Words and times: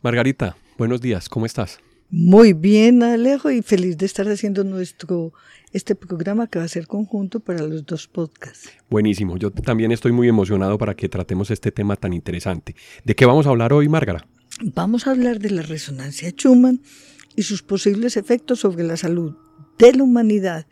Margarita, 0.00 0.56
buenos 0.76 1.00
días, 1.00 1.28
¿cómo 1.28 1.44
estás? 1.44 1.80
Muy 2.08 2.52
bien, 2.52 3.02
Alejo, 3.02 3.50
y 3.50 3.62
feliz 3.62 3.98
de 3.98 4.06
estar 4.06 4.28
haciendo 4.28 4.62
nuestro 4.62 5.32
este 5.72 5.96
programa 5.96 6.46
que 6.46 6.60
va 6.60 6.64
a 6.64 6.68
ser 6.68 6.86
conjunto 6.86 7.40
para 7.40 7.66
los 7.66 7.84
dos 7.84 8.06
podcasts. 8.06 8.70
Buenísimo, 8.88 9.36
yo 9.36 9.50
también 9.50 9.90
estoy 9.90 10.12
muy 10.12 10.28
emocionado 10.28 10.78
para 10.78 10.94
que 10.94 11.08
tratemos 11.08 11.50
este 11.50 11.72
tema 11.72 11.96
tan 11.96 12.12
interesante. 12.12 12.76
¿De 13.04 13.16
qué 13.16 13.26
vamos 13.26 13.46
a 13.46 13.50
hablar 13.50 13.72
hoy, 13.72 13.88
Márgara? 13.88 14.24
Vamos 14.62 15.08
a 15.08 15.10
hablar 15.10 15.40
de 15.40 15.50
la 15.50 15.62
resonancia 15.62 16.30
Schumann 16.30 16.80
y 17.34 17.42
sus 17.42 17.64
posibles 17.64 18.16
efectos 18.16 18.60
sobre 18.60 18.84
la 18.84 18.96
salud 18.96 19.34
de 19.78 19.94
la 19.94 20.04
humanidad. 20.04 20.68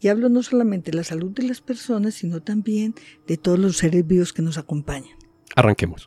Y 0.00 0.08
hablo 0.08 0.30
no 0.30 0.42
solamente 0.42 0.90
de 0.90 0.96
la 0.96 1.04
salud 1.04 1.32
de 1.32 1.42
las 1.42 1.60
personas, 1.60 2.14
sino 2.14 2.40
también 2.40 2.94
de 3.26 3.36
todos 3.36 3.58
los 3.58 3.76
seres 3.76 4.06
vivos 4.06 4.32
que 4.32 4.40
nos 4.40 4.56
acompañan. 4.56 5.18
Arranquemos. 5.54 6.06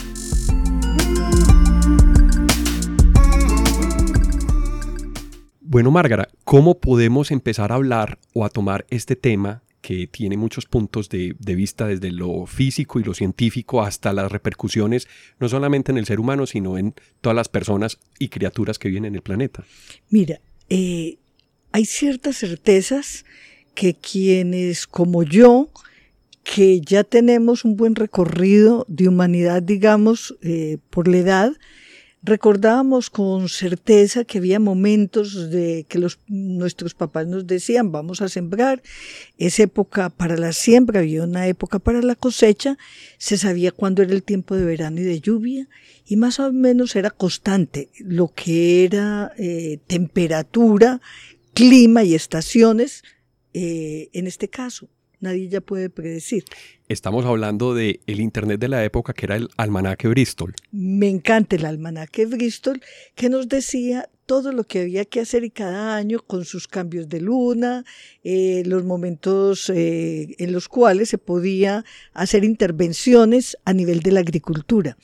Bueno, 5.71 5.89
Márgara, 5.89 6.27
¿cómo 6.43 6.81
podemos 6.81 7.31
empezar 7.31 7.71
a 7.71 7.75
hablar 7.75 8.19
o 8.33 8.43
a 8.43 8.49
tomar 8.49 8.85
este 8.89 9.15
tema 9.15 9.63
que 9.79 10.05
tiene 10.05 10.35
muchos 10.35 10.65
puntos 10.65 11.07
de, 11.07 11.33
vista 11.39 11.87
desde 11.87 12.11
lo 12.11 12.45
físico 12.45 12.99
y 12.99 13.05
lo 13.05 13.13
científico 13.13 13.81
hasta 13.81 14.11
las 14.11 14.29
repercusiones, 14.29 15.07
no 15.39 15.47
solamente 15.47 15.93
en 15.93 15.97
el 15.97 16.05
ser 16.05 16.19
humano, 16.19 16.45
sino 16.45 16.77
en 16.77 16.93
todas 17.21 17.37
las 17.37 17.47
personas 17.47 17.99
y 18.19 18.27
criaturas 18.27 18.79
que 18.79 18.89
viven 18.89 19.05
en 19.05 19.15
el 19.15 19.21
planeta? 19.21 19.63
Mira, 20.09 20.41
eh, 20.67 21.19
hay 21.71 21.85
ciertas 21.85 22.35
certezas 22.35 23.23
que 23.73 23.93
quienes 23.93 24.87
como 24.87 25.23
yo, 25.23 25.69
que 26.43 26.81
ya 26.81 27.05
tenemos 27.05 27.63
un 27.63 27.77
buen 27.77 27.95
recorrido 27.95 28.85
de 28.89 29.07
humanidad, 29.07 29.63
digamos, 29.63 30.35
eh, 30.41 30.79
por 30.89 31.07
la 31.07 31.17
edad, 31.19 31.53
Recordábamos 32.23 33.09
con 33.09 33.49
certeza 33.49 34.25
que 34.25 34.37
había 34.37 34.59
momentos 34.59 35.49
de 35.49 35.87
que 35.89 35.97
los, 35.97 36.19
nuestros 36.27 36.93
papás 36.93 37.25
nos 37.25 37.47
decían 37.47 37.91
vamos 37.91 38.21
a 38.21 38.29
sembrar, 38.29 38.83
es 39.39 39.59
época 39.59 40.11
para 40.11 40.37
la 40.37 40.53
siembra, 40.53 40.99
había 40.99 41.23
una 41.23 41.47
época 41.47 41.79
para 41.79 42.03
la 42.03 42.13
cosecha, 42.13 42.77
se 43.17 43.37
sabía 43.37 43.71
cuándo 43.71 44.03
era 44.03 44.13
el 44.13 44.21
tiempo 44.21 44.55
de 44.55 44.65
verano 44.65 45.01
y 45.01 45.03
de 45.03 45.19
lluvia 45.19 45.67
y 46.05 46.15
más 46.15 46.39
o 46.39 46.53
menos 46.53 46.95
era 46.95 47.09
constante 47.09 47.89
lo 47.97 48.27
que 48.27 48.85
era 48.85 49.33
eh, 49.39 49.79
temperatura, 49.87 51.01
clima 51.55 52.03
y 52.03 52.13
estaciones 52.13 53.03
eh, 53.55 54.09
en 54.13 54.27
este 54.27 54.47
caso 54.47 54.89
nadie 55.21 55.47
ya 55.47 55.61
puede 55.61 55.89
predecir. 55.89 56.43
Estamos 56.87 57.25
hablando 57.25 57.73
de 57.73 58.01
el 58.07 58.19
Internet 58.19 58.59
de 58.59 58.67
la 58.67 58.83
época 58.83 59.13
que 59.13 59.25
era 59.25 59.37
el 59.37 59.47
almanaque 59.57 60.07
Bristol. 60.07 60.53
Me 60.71 61.07
encanta 61.07 61.55
el 61.55 61.65
almanaque 61.65 62.25
Bristol 62.25 62.81
que 63.15 63.29
nos 63.29 63.47
decía 63.47 64.09
todo 64.31 64.53
lo 64.53 64.63
que 64.63 64.79
había 64.79 65.03
que 65.03 65.19
hacer 65.19 65.43
y 65.43 65.49
cada 65.49 65.97
año 65.97 66.19
con 66.25 66.45
sus 66.45 66.65
cambios 66.65 67.09
de 67.09 67.19
luna, 67.19 67.83
eh, 68.23 68.63
los 68.65 68.85
momentos 68.85 69.69
eh, 69.69 70.37
en 70.39 70.53
los 70.53 70.69
cuales 70.69 71.09
se 71.09 71.17
podía 71.17 71.83
hacer 72.13 72.45
intervenciones 72.45 73.57
a 73.65 73.73
nivel 73.73 73.99
de 73.99 74.13
la 74.13 74.21
agricultura. 74.21 74.97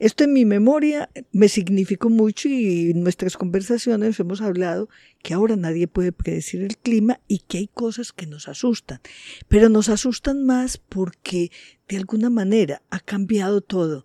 Esto 0.00 0.24
en 0.24 0.32
mi 0.32 0.44
memoria 0.44 1.08
me 1.30 1.48
significó 1.48 2.10
mucho 2.10 2.48
y 2.48 2.90
en 2.90 3.04
nuestras 3.04 3.36
conversaciones 3.36 4.18
hemos 4.18 4.40
hablado 4.40 4.88
que 5.22 5.34
ahora 5.34 5.54
nadie 5.54 5.86
puede 5.86 6.10
predecir 6.10 6.62
el 6.62 6.76
clima 6.76 7.20
y 7.28 7.44
que 7.46 7.58
hay 7.58 7.68
cosas 7.68 8.12
que 8.12 8.26
nos 8.26 8.48
asustan, 8.48 8.98
pero 9.46 9.68
nos 9.68 9.88
asustan 9.88 10.44
más 10.44 10.78
porque 10.78 11.52
de 11.86 11.96
alguna 11.96 12.28
manera 12.28 12.82
ha 12.90 12.98
cambiado 12.98 13.60
todo. 13.60 14.04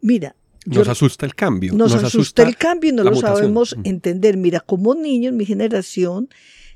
Mira, 0.00 0.36
nos 0.76 0.88
asusta 0.88 1.26
el 1.26 1.34
cambio. 1.34 1.72
Nos, 1.74 1.94
asusta, 1.94 2.42
el 2.42 2.56
cambio 2.56 2.90
y 2.90 2.92
no 2.94 3.04
lo 3.04 3.14
sabemos 3.16 3.76
entender. 3.84 4.36
Mira, 4.36 4.60
como 4.60 4.94
niños, 4.94 5.32
mi 5.32 5.44
generación 5.44 6.28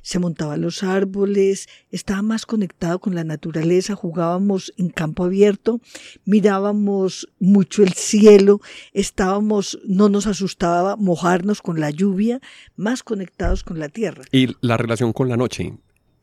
se 0.03 0.19
montaba 0.19 0.55
a 0.55 0.57
los 0.57 0.83
árboles, 0.83 1.69
estaba 1.91 2.23
más 2.23 2.45
conectado 2.45 2.99
con 2.99 3.15
la 3.15 3.23
naturaleza, 3.23 3.95
jugábamos 3.95 4.75
en 4.77 4.91
campo 4.91 5.25
abierto, 5.25 5.81
mirábamos 6.25 7.29
mucho 7.39 7.85
el 7.85 7.93
cielo, 7.93 8.61
estábamos, 8.93 9.79
no 9.87 10.09
nos 10.09 10.27
asustaba 10.27 10.97
mojarnos 10.97 11.63
con 11.63 11.81
la 11.81 11.91
lluvia, 11.91 12.41
más 12.77 13.05
conectados 13.05 13.63
con 13.63 13.79
la 13.79 13.89
tierra. 13.89 14.25
Y 14.33 14.57
la 14.61 14.77
relación 14.77 15.13
con 15.13 15.29
la 15.29 15.37
noche, 15.37 15.73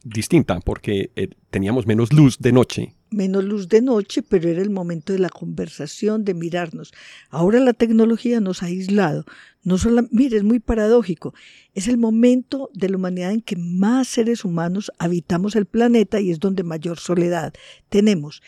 distinta, 0.03 0.59
porque 0.59 1.11
eh, 1.15 1.29
teníamos 1.49 1.87
menos 1.87 2.11
luz 2.11 2.37
de 2.39 2.51
noche 2.51 2.95
menos 3.11 3.43
luz 3.43 3.67
de 3.67 3.81
noche, 3.81 4.21
pero 4.21 4.49
era 4.49 4.61
el 4.61 4.69
momento 4.69 5.13
de 5.13 5.19
la 5.19 5.29
conversación, 5.29 6.25
de 6.25 6.33
mirarnos. 6.33 6.93
Ahora 7.29 7.59
la 7.59 7.73
tecnología 7.73 8.39
nos 8.39 8.63
ha 8.63 8.67
aislado. 8.67 9.25
No 9.63 9.77
solo, 9.77 10.07
mire, 10.11 10.37
es 10.37 10.43
muy 10.43 10.59
paradójico. 10.59 11.33
Es 11.73 11.87
el 11.87 11.97
momento 11.97 12.69
de 12.73 12.89
la 12.89 12.97
humanidad 12.97 13.31
en 13.31 13.41
que 13.41 13.55
más 13.55 14.07
seres 14.07 14.45
humanos 14.45 14.91
habitamos 14.97 15.55
el 15.55 15.65
planeta 15.65 16.19
y 16.19 16.31
es 16.31 16.39
donde 16.39 16.63
mayor 16.63 16.99
soledad 16.99 17.53
tenemos. 17.89 18.41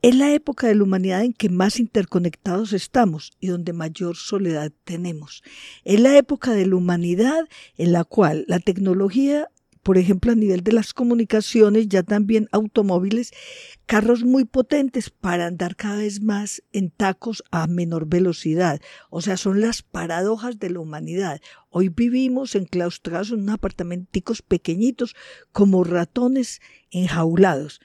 Es 0.00 0.14
la 0.14 0.32
época 0.32 0.68
de 0.68 0.76
la 0.76 0.84
humanidad 0.84 1.24
en 1.24 1.32
que 1.32 1.48
más 1.48 1.80
interconectados 1.80 2.72
estamos 2.72 3.32
y 3.40 3.48
donde 3.48 3.72
mayor 3.72 4.16
soledad 4.16 4.72
tenemos. 4.84 5.42
Es 5.84 5.98
la 5.98 6.16
época 6.16 6.52
de 6.52 6.66
la 6.66 6.76
humanidad 6.76 7.48
en 7.78 7.92
la 7.92 8.04
cual 8.04 8.44
la 8.46 8.60
tecnología 8.60 9.48
por 9.82 9.98
ejemplo, 9.98 10.32
a 10.32 10.34
nivel 10.34 10.62
de 10.62 10.72
las 10.72 10.92
comunicaciones, 10.92 11.88
ya 11.88 12.02
también 12.02 12.48
automóviles, 12.52 13.32
carros 13.86 14.24
muy 14.24 14.44
potentes 14.44 15.10
para 15.10 15.46
andar 15.46 15.76
cada 15.76 15.98
vez 15.98 16.22
más 16.22 16.62
en 16.72 16.90
tacos 16.90 17.42
a 17.50 17.66
menor 17.66 18.06
velocidad. 18.06 18.80
O 19.10 19.20
sea, 19.20 19.36
son 19.36 19.60
las 19.60 19.82
paradojas 19.82 20.58
de 20.58 20.70
la 20.70 20.80
humanidad. 20.80 21.40
Hoy 21.70 21.88
vivimos 21.88 22.54
enclaustrados 22.54 23.30
en 23.30 23.48
apartamenticos 23.48 24.42
pequeñitos 24.42 25.14
como 25.52 25.84
ratones 25.84 26.60
enjaulados, 26.90 27.80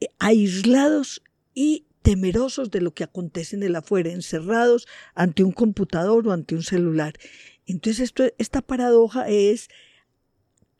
eh, 0.00 0.08
aislados 0.18 1.22
y 1.54 1.86
temerosos 2.02 2.70
de 2.70 2.80
lo 2.80 2.94
que 2.94 3.04
acontece 3.04 3.56
en 3.56 3.62
el 3.62 3.76
afuera, 3.76 4.10
encerrados 4.10 4.86
ante 5.14 5.44
un 5.44 5.52
computador 5.52 6.26
o 6.28 6.32
ante 6.32 6.54
un 6.54 6.62
celular. 6.62 7.14
Entonces, 7.66 8.14
esta 8.38 8.62
paradoja 8.62 9.28
es 9.28 9.68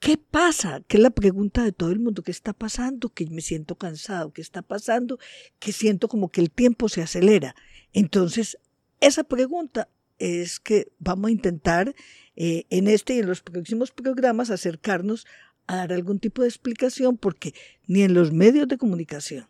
¿Qué 0.01 0.17
pasa? 0.17 0.83
Que 0.87 0.97
es 0.97 1.03
la 1.03 1.11
pregunta 1.11 1.65
de 1.65 1.73
todo 1.73 1.91
el 1.91 1.99
mundo. 1.99 2.23
¿Qué 2.23 2.31
está 2.31 2.53
pasando? 2.53 3.09
Que 3.09 3.27
me 3.27 3.41
siento 3.41 3.77
cansado. 3.77 4.33
¿Qué 4.33 4.41
está 4.41 4.63
pasando? 4.63 5.19
Que 5.59 5.73
siento 5.73 6.09
como 6.09 6.31
que 6.31 6.41
el 6.41 6.51
tiempo 6.51 6.89
se 6.89 7.03
acelera. 7.03 7.55
Entonces, 7.93 8.59
esa 9.01 9.25
pregunta 9.25 9.89
es 10.19 10.61
que 10.61 10.89
vamos 10.99 11.29
a 11.29 11.33
intentar 11.33 11.95
eh, 12.37 12.65
en 12.71 12.89
este 12.89 13.15
y 13.15 13.19
en 13.19 13.27
los 13.27 13.43
próximos 13.43 13.91
programas 13.91 14.51
acercarnos 14.51 15.27
a 15.67 15.77
dar 15.77 15.93
algún 15.93 16.19
tipo 16.19 16.43
de 16.43 16.49
explicación 16.49 17.17
porque 17.17 17.55
ni 17.87 18.03
en 18.03 18.15
los 18.15 18.33
medios 18.33 18.69
de 18.69 18.79
comunicación 18.79 19.49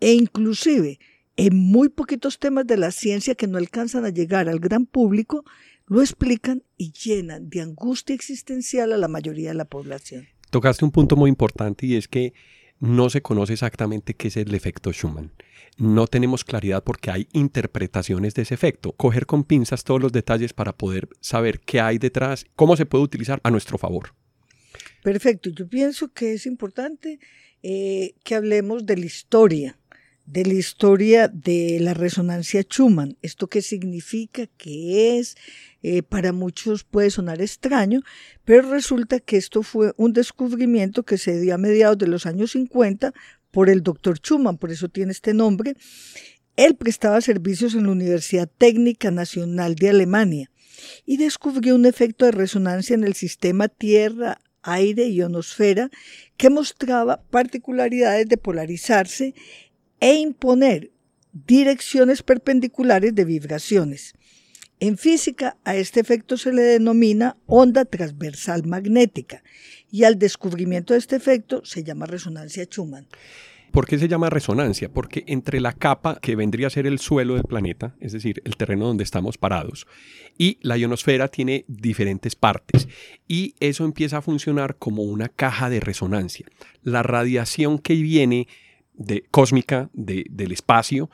e 0.00 0.12
inclusive 0.12 0.98
en 1.36 1.56
muy 1.56 1.88
poquitos 1.88 2.38
temas 2.38 2.66
de 2.66 2.76
la 2.76 2.90
ciencia 2.90 3.34
que 3.34 3.46
no 3.46 3.58
alcanzan 3.58 4.04
a 4.04 4.10
llegar 4.10 4.48
al 4.48 4.60
gran 4.60 4.86
público, 4.86 5.44
lo 5.86 6.00
explican 6.00 6.62
y 6.76 6.92
llenan 6.92 7.48
de 7.48 7.60
angustia 7.60 8.14
existencial 8.14 8.92
a 8.92 8.96
la 8.96 9.08
mayoría 9.08 9.48
de 9.48 9.54
la 9.54 9.64
población. 9.64 10.28
Tocaste 10.50 10.84
un 10.84 10.90
punto 10.90 11.16
muy 11.16 11.28
importante 11.28 11.86
y 11.86 11.96
es 11.96 12.08
que 12.08 12.34
no 12.78 13.10
se 13.10 13.22
conoce 13.22 13.52
exactamente 13.52 14.14
qué 14.14 14.28
es 14.28 14.36
el 14.36 14.54
efecto 14.54 14.92
Schumann. 14.92 15.32
No 15.78 16.06
tenemos 16.06 16.44
claridad 16.44 16.84
porque 16.84 17.10
hay 17.10 17.28
interpretaciones 17.32 18.34
de 18.34 18.42
ese 18.42 18.54
efecto. 18.54 18.92
Coger 18.92 19.24
con 19.24 19.44
pinzas 19.44 19.84
todos 19.84 20.02
los 20.02 20.12
detalles 20.12 20.52
para 20.52 20.76
poder 20.76 21.08
saber 21.20 21.60
qué 21.60 21.80
hay 21.80 21.98
detrás, 21.98 22.44
cómo 22.56 22.76
se 22.76 22.84
puede 22.84 23.04
utilizar 23.04 23.40
a 23.42 23.50
nuestro 23.50 23.78
favor. 23.78 24.14
Perfecto. 25.02 25.50
Yo 25.50 25.68
pienso 25.68 26.12
que 26.12 26.34
es 26.34 26.46
importante 26.46 27.18
eh, 27.62 28.14
que 28.24 28.34
hablemos 28.34 28.84
de 28.84 28.96
la 28.96 29.06
historia 29.06 29.78
de 30.26 30.44
la 30.44 30.54
historia 30.54 31.28
de 31.28 31.78
la 31.80 31.94
resonancia 31.94 32.62
Schumann. 32.62 33.16
¿Esto 33.22 33.48
qué 33.48 33.62
significa? 33.62 34.46
¿Qué 34.56 35.18
es? 35.18 35.36
Eh, 35.82 36.02
para 36.02 36.32
muchos 36.32 36.84
puede 36.84 37.10
sonar 37.10 37.42
extraño, 37.42 38.00
pero 38.44 38.70
resulta 38.70 39.18
que 39.20 39.36
esto 39.36 39.62
fue 39.62 39.92
un 39.96 40.12
descubrimiento 40.12 41.02
que 41.02 41.18
se 41.18 41.40
dio 41.40 41.54
a 41.54 41.58
mediados 41.58 41.98
de 41.98 42.06
los 42.06 42.24
años 42.26 42.52
50 42.52 43.12
por 43.50 43.68
el 43.68 43.82
doctor 43.82 44.18
Schumann, 44.18 44.58
por 44.58 44.70
eso 44.70 44.88
tiene 44.88 45.12
este 45.12 45.34
nombre. 45.34 45.74
Él 46.56 46.76
prestaba 46.76 47.20
servicios 47.20 47.74
en 47.74 47.84
la 47.84 47.92
Universidad 47.92 48.48
Técnica 48.58 49.10
Nacional 49.10 49.74
de 49.74 49.90
Alemania 49.90 50.50
y 51.04 51.16
descubrió 51.16 51.74
un 51.74 51.86
efecto 51.86 52.24
de 52.24 52.32
resonancia 52.32 52.94
en 52.94 53.04
el 53.04 53.14
sistema 53.14 53.68
Tierra, 53.68 54.38
aire 54.62 55.06
y 55.06 55.16
ionosfera 55.16 55.90
que 56.36 56.50
mostraba 56.50 57.22
particularidades 57.30 58.28
de 58.28 58.36
polarizarse 58.36 59.34
e 60.02 60.16
imponer 60.16 60.90
direcciones 61.32 62.24
perpendiculares 62.24 63.14
de 63.14 63.24
vibraciones. 63.24 64.14
En 64.80 64.98
física, 64.98 65.56
a 65.62 65.76
este 65.76 66.00
efecto 66.00 66.36
se 66.36 66.52
le 66.52 66.62
denomina 66.62 67.36
onda 67.46 67.84
transversal 67.84 68.66
magnética 68.66 69.44
y 69.92 70.02
al 70.02 70.18
descubrimiento 70.18 70.92
de 70.92 70.98
este 70.98 71.14
efecto 71.14 71.64
se 71.64 71.84
llama 71.84 72.06
resonancia 72.06 72.64
Schumann. 72.64 73.06
¿Por 73.70 73.86
qué 73.86 73.96
se 73.96 74.08
llama 74.08 74.28
resonancia? 74.28 74.88
Porque 74.88 75.22
entre 75.28 75.60
la 75.60 75.72
capa 75.72 76.18
que 76.20 76.34
vendría 76.34 76.66
a 76.66 76.70
ser 76.70 76.88
el 76.88 76.98
suelo 76.98 77.36
del 77.36 77.44
planeta, 77.44 77.94
es 78.00 78.10
decir, 78.12 78.42
el 78.44 78.56
terreno 78.56 78.86
donde 78.86 79.04
estamos 79.04 79.38
parados, 79.38 79.86
y 80.36 80.58
la 80.62 80.76
ionosfera 80.76 81.28
tiene 81.28 81.64
diferentes 81.68 82.34
partes 82.34 82.88
y 83.28 83.54
eso 83.60 83.84
empieza 83.84 84.18
a 84.18 84.22
funcionar 84.22 84.76
como 84.78 85.04
una 85.04 85.28
caja 85.28 85.70
de 85.70 85.78
resonancia. 85.78 86.46
La 86.82 87.04
radiación 87.04 87.78
que 87.78 87.94
viene 87.94 88.48
de, 88.94 89.24
cósmica 89.30 89.90
del 89.92 90.52
espacio 90.52 91.10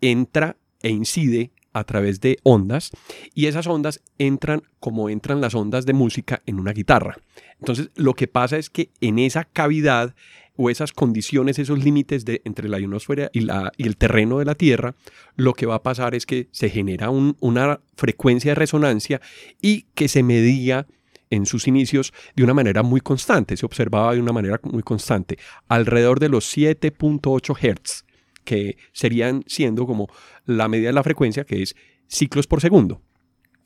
entra 0.00 0.56
e 0.80 0.90
incide 0.90 1.50
a 1.72 1.84
través 1.84 2.20
de 2.20 2.38
ondas 2.42 2.90
y 3.34 3.46
esas 3.46 3.66
ondas 3.66 4.02
entran 4.18 4.62
como 4.80 5.10
entran 5.10 5.40
las 5.40 5.54
ondas 5.54 5.86
de 5.86 5.92
música 5.92 6.42
en 6.46 6.58
una 6.58 6.72
guitarra. 6.72 7.18
Entonces 7.58 7.90
lo 7.94 8.14
que 8.14 8.28
pasa 8.28 8.56
es 8.56 8.70
que 8.70 8.90
en 9.00 9.18
esa 9.18 9.44
cavidad 9.44 10.14
o 10.56 10.70
esas 10.70 10.92
condiciones, 10.92 11.58
esos 11.60 11.82
límites 11.82 12.24
de, 12.24 12.42
entre 12.44 12.68
la 12.68 12.80
ionosfera 12.80 13.30
y, 13.32 13.40
la, 13.40 13.70
y 13.76 13.86
el 13.86 13.96
terreno 13.96 14.40
de 14.40 14.44
la 14.44 14.56
Tierra, 14.56 14.96
lo 15.36 15.52
que 15.54 15.66
va 15.66 15.76
a 15.76 15.82
pasar 15.84 16.16
es 16.16 16.26
que 16.26 16.48
se 16.50 16.68
genera 16.68 17.10
una 17.10 17.80
frecuencia 17.96 18.50
de 18.50 18.54
resonancia 18.56 19.20
y 19.62 19.82
que 19.94 20.08
se 20.08 20.24
medía 20.24 20.88
en 21.30 21.46
sus 21.46 21.66
inicios 21.68 22.12
de 22.34 22.44
una 22.44 22.54
manera 22.54 22.82
muy 22.82 23.00
constante, 23.00 23.56
se 23.56 23.66
observaba 23.66 24.14
de 24.14 24.20
una 24.20 24.32
manera 24.32 24.60
muy 24.64 24.82
constante, 24.82 25.38
alrededor 25.68 26.20
de 26.20 26.28
los 26.28 26.56
7.8 26.56 27.54
Hz, 27.56 28.04
que 28.44 28.76
serían 28.92 29.44
siendo 29.46 29.86
como 29.86 30.08
la 30.46 30.68
medida 30.68 30.88
de 30.88 30.94
la 30.94 31.02
frecuencia, 31.02 31.44
que 31.44 31.62
es 31.62 31.76
ciclos 32.06 32.46
por 32.46 32.60
segundo. 32.60 33.02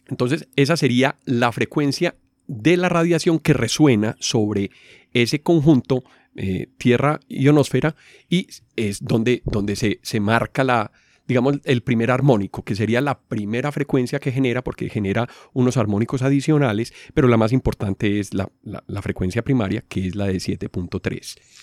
Entonces, 0.09 0.49
esa 0.57 0.77
sería 0.77 1.17
la 1.25 1.53
frecuencia 1.53 2.17
de 2.47 2.77
la 2.77 2.89
radiación 2.89 3.39
que 3.39 3.53
resuena 3.53 4.17
sobre 4.19 4.71
ese 5.13 5.41
conjunto 5.41 6.03
eh, 6.35 6.69
tierra 6.79 7.21
ionosfera 7.29 7.95
y 8.29 8.49
es 8.75 9.05
donde, 9.05 9.43
donde 9.45 9.77
se, 9.77 10.01
se 10.03 10.19
marca 10.19 10.65
la, 10.65 10.91
digamos, 11.33 11.61
el 11.65 11.83
primer 11.83 12.11
armónico, 12.11 12.63
que 12.63 12.75
sería 12.75 13.01
la 13.01 13.19
primera 13.19 13.73
frecuencia 13.73 14.19
que 14.19 14.33
genera, 14.33 14.63
porque 14.63 14.91
genera 14.91 15.31
unos 15.55 15.79
armónicos 15.79 16.21
adicionales, 16.21 16.93
pero 17.15 17.27
la 17.27 17.39
más 17.39 17.53
importante 17.53 18.21
es 18.21 18.35
la, 18.35 18.53
la, 18.63 19.01
frecuencia 19.01 19.43
primaria, 19.43 19.83
que 19.89 20.09
es 20.09 20.15
la 20.15 20.27
de 20.27 20.35
7.3. 20.35 21.01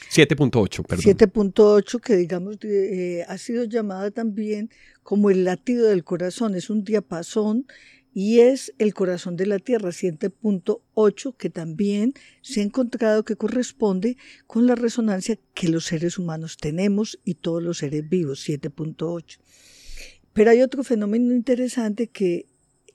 7.8, 0.09 0.85
perdón. 0.87 1.05
7.8, 1.05 2.01
que 2.01 2.15
digamos 2.15 2.57
eh, 2.63 3.23
ha 3.27 3.37
sido 3.37 3.65
llamada 3.65 4.09
también 4.09 4.71
como 5.03 5.29
el 5.29 5.43
latido 5.43 5.87
del 5.87 6.03
corazón, 6.03 6.55
es 6.55 6.71
un 6.71 6.83
diapasón 6.83 7.67
y 8.21 8.41
es 8.41 8.73
el 8.79 8.93
corazón 8.93 9.37
de 9.37 9.45
la 9.45 9.59
Tierra, 9.59 9.91
7.8, 9.91 11.37
que 11.37 11.49
también 11.49 12.13
se 12.41 12.59
ha 12.59 12.63
encontrado 12.63 13.23
que 13.23 13.37
corresponde 13.37 14.17
con 14.45 14.67
la 14.67 14.75
resonancia 14.75 15.39
que 15.53 15.69
los 15.69 15.85
seres 15.85 16.17
humanos 16.17 16.57
tenemos 16.57 17.17
y 17.23 17.35
todos 17.35 17.63
los 17.63 17.77
seres 17.77 18.09
vivos, 18.09 18.45
7.8. 18.45 19.37
Pero 20.33 20.51
hay 20.51 20.61
otro 20.61 20.83
fenómeno 20.83 21.33
interesante 21.33 22.07
que 22.07 22.47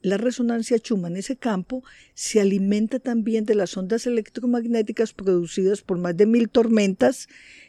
la 0.03 0.19
resonancia 0.19 0.77
Schumann, 0.77 1.17
ese 1.17 1.37
campo, 1.37 1.83
se 2.13 2.43
alimenta 2.43 2.99
también 2.99 3.47
de 3.47 3.55
las 3.55 3.75
ondas 3.79 4.07
electromagnéticas 4.07 5.15
producidas 5.15 5.81
por 5.81 5.97
más 5.97 6.15
de 6.19 6.27
mil 6.27 6.51
tormentas 6.51 7.29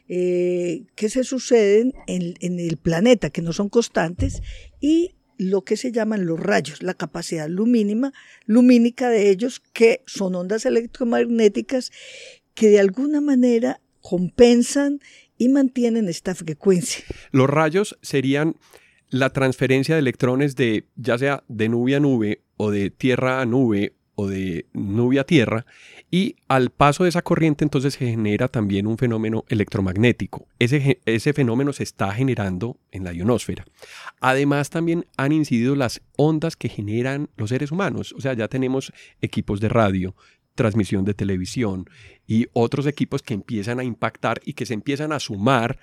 eh, 0.10 0.88
que 0.96 1.08
se 1.08 1.24
suceden 1.24 1.94
en, 2.08 2.34
en, 2.42 2.60
el 2.60 2.76
planeta, 2.76 3.30
que 3.30 3.42
no 3.42 3.54
son 3.54 3.70
constantes, 3.70 4.42
y 4.82 5.16
lo 5.38 5.64
que 5.64 5.78
se 5.78 5.92
llaman 5.92 6.26
los 6.26 6.40
rayos, 6.40 6.84
la 6.84 6.94
capacidad 6.94 7.48
lumínima, 7.48 8.14
lumínica 8.46 9.10
de 9.10 9.30
ellos, 9.30 9.62
que 9.74 10.02
son 10.06 10.36
ondas 10.36 10.66
electromagnéticas 10.66 11.92
que 12.54 12.70
de 12.70 12.80
alguna 12.80 13.22
manera 13.22 13.82
compensan 14.02 15.00
y 15.38 15.50
mantienen 15.50 16.08
esta 16.08 16.36
frecuencia. 16.36 17.04
Los 17.32 17.50
rayos 17.50 17.98
serían 18.02 18.56
la 19.10 19.32
transferencia 19.32 19.96
de 19.96 20.00
electrones 20.00 20.56
de 20.56 20.86
ya 20.96 21.18
sea 21.18 21.44
de 21.48 21.70
nube 21.70 21.96
a 21.96 22.00
nube 22.00 22.42
o 22.58 22.72
de 22.72 22.90
tierra 22.90 23.42
a 23.42 23.46
nube 23.46 23.95
o 24.16 24.28
de 24.28 24.66
nube 24.74 25.20
a 25.20 25.26
tierra 25.26 25.66
y 26.10 26.36
al 26.48 26.70
paso 26.70 27.04
de 27.04 27.10
esa 27.10 27.22
corriente 27.22 27.64
entonces 27.64 27.94
se 27.94 28.08
genera 28.08 28.48
también 28.48 28.88
un 28.88 28.98
fenómeno 28.98 29.44
electromagnético. 29.50 30.48
Ese, 30.60 31.02
ese 31.06 31.34
fenómeno 31.34 31.74
se 31.74 31.84
está 31.84 32.12
generando 32.14 32.78
en 32.92 33.04
la 33.04 33.14
ionosfera. 33.14 33.66
Además 34.22 34.70
también 34.70 35.06
han 35.18 35.32
incidido 35.32 35.76
las 35.76 36.02
ondas 36.18 36.56
que 36.56 36.70
generan 36.70 37.30
los 37.36 37.50
seres 37.50 37.72
humanos. 37.72 38.14
O 38.18 38.22
sea, 38.22 38.34
ya 38.34 38.48
tenemos 38.48 38.94
equipos 39.22 39.60
de 39.60 39.70
radio, 39.70 40.16
transmisión 40.56 41.06
de 41.06 41.14
televisión 41.14 41.90
y 42.26 42.48
otros 42.54 42.88
equipos 42.88 43.22
que 43.22 43.34
empiezan 43.34 43.80
a 43.80 43.84
impactar 43.84 44.42
y 44.46 44.54
que 44.54 44.66
se 44.66 44.74
empiezan 44.74 45.12
a 45.12 45.20
sumar 45.20 45.78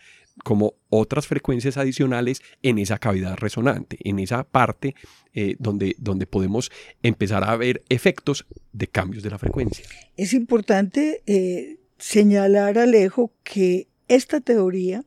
como 0.44 0.74
otras 0.88 1.26
frecuencias 1.26 1.76
adicionales 1.76 2.42
en 2.62 2.78
esa 2.78 2.98
cavidad 2.98 3.36
resonante, 3.36 3.98
en 4.04 4.18
esa 4.18 4.44
parte 4.44 4.94
eh, 5.34 5.56
donde, 5.58 5.94
donde 5.98 6.26
podemos 6.26 6.70
empezar 7.02 7.44
a 7.44 7.56
ver 7.56 7.82
efectos 7.88 8.46
de 8.72 8.86
cambios 8.86 9.22
de 9.22 9.30
la 9.30 9.38
frecuencia. 9.38 9.84
Es 10.16 10.32
importante 10.32 11.22
eh, 11.26 11.78
señalar, 11.98 12.78
Alejo, 12.78 13.32
que 13.44 13.88
esta 14.08 14.40
teoría 14.40 15.04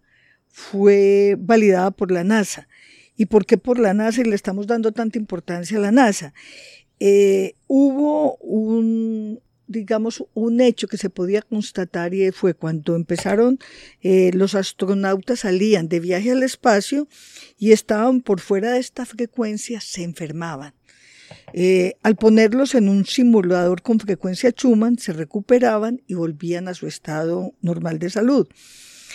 fue 0.47 1.35
validada 1.37 1.91
por 1.91 2.11
la 2.11 2.23
NASA. 2.23 2.67
¿Y 3.17 3.27
por 3.27 3.45
qué 3.45 3.57
por 3.57 3.79
la 3.79 3.93
NASA 3.93 4.21
y 4.21 4.25
le 4.25 4.35
estamos 4.35 4.67
dando 4.67 4.91
tanta 4.91 5.17
importancia 5.17 5.77
a 5.77 5.81
la 5.81 5.91
NASA? 5.91 6.33
Eh, 6.99 7.55
hubo 7.67 8.37
un, 8.37 9.41
digamos, 9.67 10.23
un 10.33 10.61
hecho 10.61 10.87
que 10.87 10.97
se 10.97 11.09
podía 11.09 11.41
constatar 11.41 12.13
y 12.13 12.31
fue 12.31 12.53
cuando 12.53 12.95
empezaron 12.95 13.59
eh, 14.01 14.31
los 14.33 14.55
astronautas 14.55 15.41
salían 15.41 15.87
de 15.87 15.99
viaje 15.99 16.31
al 16.31 16.43
espacio 16.43 17.07
y 17.57 17.71
estaban 17.71 18.21
por 18.21 18.39
fuera 18.39 18.71
de 18.73 18.79
esta 18.79 19.05
frecuencia, 19.05 19.81
se 19.81 20.03
enfermaban. 20.03 20.73
Eh, 21.53 21.95
al 22.03 22.15
ponerlos 22.15 22.75
en 22.75 22.89
un 22.89 23.05
simulador 23.05 23.81
con 23.81 23.99
frecuencia 23.99 24.51
Schumann, 24.51 24.97
se 24.97 25.13
recuperaban 25.13 26.01
y 26.07 26.13
volvían 26.13 26.67
a 26.67 26.73
su 26.73 26.87
estado 26.87 27.53
normal 27.61 27.99
de 27.99 28.09
salud. 28.09 28.47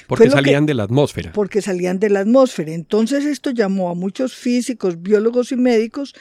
Porque 0.07 0.31
salían 0.31 0.67
de 0.67 0.75
la 0.75 0.85
atmósfera. 0.85 1.33
Porque 1.33 1.63
salían 1.63 2.01
de 2.01 2.11
la 2.11 2.21
atmósfera. 2.21 2.73
Entonces 2.73 3.25
esto 3.25 3.51
llamó 3.51 3.91
a 3.91 3.95
muchos 3.95 4.35
físicos, 4.35 5.01
biólogos 5.03 5.53
y 5.53 5.57
médicos 5.57 6.15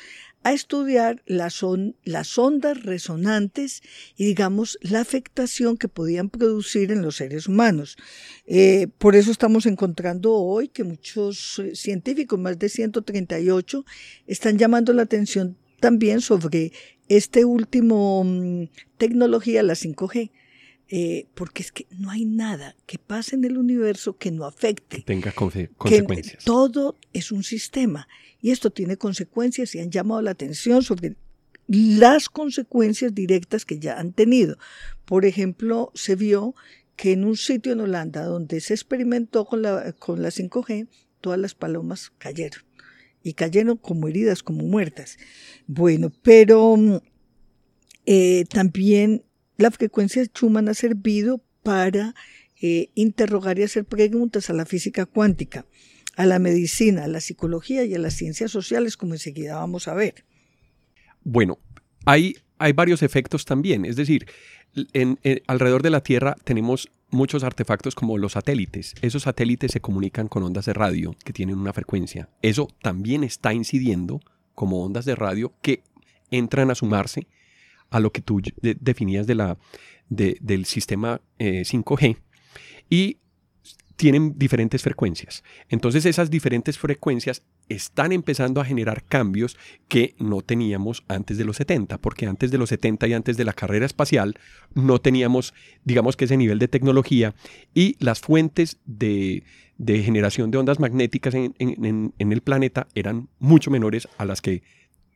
a 0.44 0.54
estudiar 0.54 1.22
las, 1.26 1.64
ondas 1.64 2.84
resonantes 2.84 3.82
y 4.16 4.26
digamos 4.26 4.78
la 4.82 5.02
afectación 5.02 5.78
que 5.78 5.88
podían 5.88 6.30
producir 6.30 6.92
en 6.92 7.02
los 7.02 7.18
seres 7.18 7.48
humanos. 7.48 7.98
Eh, 8.46 8.88
por 8.98 9.16
eso 9.16 9.32
estamos 9.32 9.66
encontrando 9.66 10.34
hoy 10.34 10.70
que 10.70 10.84
muchos 10.84 11.60
eh, 11.60 11.76
científicos, 11.76 12.40
más 12.40 12.58
de 12.58 12.70
138, 12.70 13.86
están 14.28 14.58
llamando 14.58 14.94
la 14.94 15.04
atención 15.04 15.58
también 15.80 16.22
sobre 16.22 16.72
este 17.10 17.44
último 17.44 18.24
mm, 18.24 18.70
tecnología, 18.98 19.64
la 19.64 19.74
5G. 19.74 20.32
Eh, 20.92 21.28
porque 21.36 21.62
es 21.62 21.72
que 21.72 21.86
no 21.92 22.10
hay 22.10 22.26
nada 22.26 22.76
que 22.88 22.98
pase 22.98 23.36
en 23.36 23.44
el 23.44 23.60
universo 23.60 24.18
que 24.18 24.32
no 24.32 24.46
afecte. 24.46 24.98
Que 24.98 25.04
tenga 25.04 25.32
consecuencias. 25.32 26.44
todo 26.44 26.98
es 27.14 27.32
un 27.32 27.44
sistema 27.44 28.08
y 28.42 28.50
esto 28.50 28.72
tiene 28.72 28.98
consecuencias 28.98 29.76
y 29.76 29.80
han 29.80 29.92
llamado 29.92 30.24
la 30.24 30.32
atención 30.32 30.82
sobre 30.82 31.16
las 31.68 32.28
consecuencias 32.30 33.14
directas 33.14 33.66
que 33.66 33.78
ya 33.78 34.00
han 34.00 34.14
tenido. 34.14 34.58
Por 35.06 35.26
ejemplo, 35.26 35.92
se 35.94 36.16
vio 36.16 36.56
que 36.96 37.12
en 37.12 37.24
un 37.24 37.38
sitio 37.38 37.74
en 37.74 37.82
Holanda 37.82 38.24
donde 38.24 38.60
se 38.60 38.74
experimentó 38.74 39.46
con 39.46 39.62
la, 39.62 39.94
con 39.94 40.24
la 40.24 40.30
5G, 40.30 40.88
todas 41.22 41.38
las 41.38 41.54
palomas 41.54 42.12
cayeron. 42.18 42.64
Y 43.22 43.34
cayeron 43.34 43.78
como 43.78 44.08
heridas, 44.08 44.42
como 44.42 44.64
muertas. 44.64 45.18
Bueno, 45.68 46.12
pero 46.24 46.76
eh, 48.06 48.46
también 48.50 49.24
la 49.60 49.70
frecuencia 49.72 50.24
Schumann 50.26 50.70
ha 50.70 50.74
servido 50.74 51.44
para 51.62 52.16
eh, 52.62 52.90
interrogar 52.96 53.60
y 53.60 53.64
hacer 53.64 53.86
preguntas 53.86 54.50
a 54.50 54.54
la 54.54 54.66
física 54.66 55.06
cuántica 55.06 55.66
a 56.20 56.26
la 56.26 56.38
medicina, 56.38 57.06
a 57.06 57.08
la 57.08 57.22
psicología 57.22 57.86
y 57.86 57.96
a 57.96 57.98
las 57.98 58.14
ciencias 58.14 58.52
sociales, 58.52 58.98
como 58.98 59.14
enseguida 59.14 59.56
vamos 59.56 59.88
a 59.88 59.94
ver. 59.94 60.26
Bueno, 61.24 61.60
hay, 62.04 62.36
hay 62.58 62.74
varios 62.74 63.04
efectos 63.04 63.46
también, 63.46 63.86
es 63.86 63.96
decir, 63.96 64.28
en, 64.92 65.18
alrededor 65.48 65.82
de 65.82 65.92
la 65.92 66.02
Tierra 66.02 66.36
tenemos 66.44 66.90
muchos 67.10 67.46
artefactos 67.46 67.96
como 67.96 68.18
los 68.18 68.34
satélites. 68.34 68.96
Esos 69.02 69.24
satélites 69.24 69.72
se 69.72 69.80
comunican 69.80 70.28
con 70.28 70.44
ondas 70.44 70.66
de 70.66 70.74
radio 70.74 71.16
que 71.24 71.32
tienen 71.32 71.58
una 71.58 71.72
frecuencia. 71.72 72.28
Eso 72.42 72.68
también 72.82 73.24
está 73.24 73.54
incidiendo 73.54 74.20
como 74.56 74.84
ondas 74.84 75.06
de 75.06 75.16
radio 75.16 75.54
que 75.62 75.84
entran 76.32 76.70
a 76.70 76.76
sumarse 76.76 77.28
a 77.90 78.00
lo 78.00 78.12
que 78.12 78.22
tú 78.22 78.42
definías 78.62 79.28
del 79.28 80.66
sistema 80.66 81.22
5G 81.40 82.16
eh, 82.16 82.18
y 82.90 83.18
tienen 84.00 84.40
diferentes 84.40 84.82
frecuencias. 84.82 85.44
Entonces 85.68 86.06
esas 86.06 86.30
diferentes 86.30 86.78
frecuencias 86.78 87.44
están 87.68 88.14
empezando 88.14 88.62
a 88.62 88.66
generar 88.66 89.04
cambios 89.04 89.58
que 89.90 90.16
no 90.20 90.42
teníamos 90.42 91.04
antes 91.10 91.38
de 91.38 91.44
los 91.44 91.58
70, 91.58 91.98
porque 91.98 92.26
antes 92.26 92.50
de 92.50 92.58
los 92.58 92.70
70 92.70 93.08
y 93.08 93.14
antes 93.14 93.36
de 93.36 93.44
la 93.44 93.52
carrera 93.52 93.86
espacial 93.86 94.40
no 94.74 95.00
teníamos, 95.00 95.54
digamos 95.84 96.16
que 96.16 96.26
ese 96.26 96.38
nivel 96.38 96.60
de 96.60 96.70
tecnología 96.70 97.36
y 97.74 97.98
las 98.00 98.22
fuentes 98.22 98.80
de, 98.86 99.44
generación 99.78 100.50
de 100.50 100.60
ondas 100.60 100.80
magnéticas 100.80 101.36
en, 101.36 102.14
el 102.18 102.42
planeta 102.42 102.88
eran 102.96 103.28
mucho 103.38 103.70
menores 103.70 104.08
a 104.18 104.24
las 104.24 104.40
que 104.40 104.64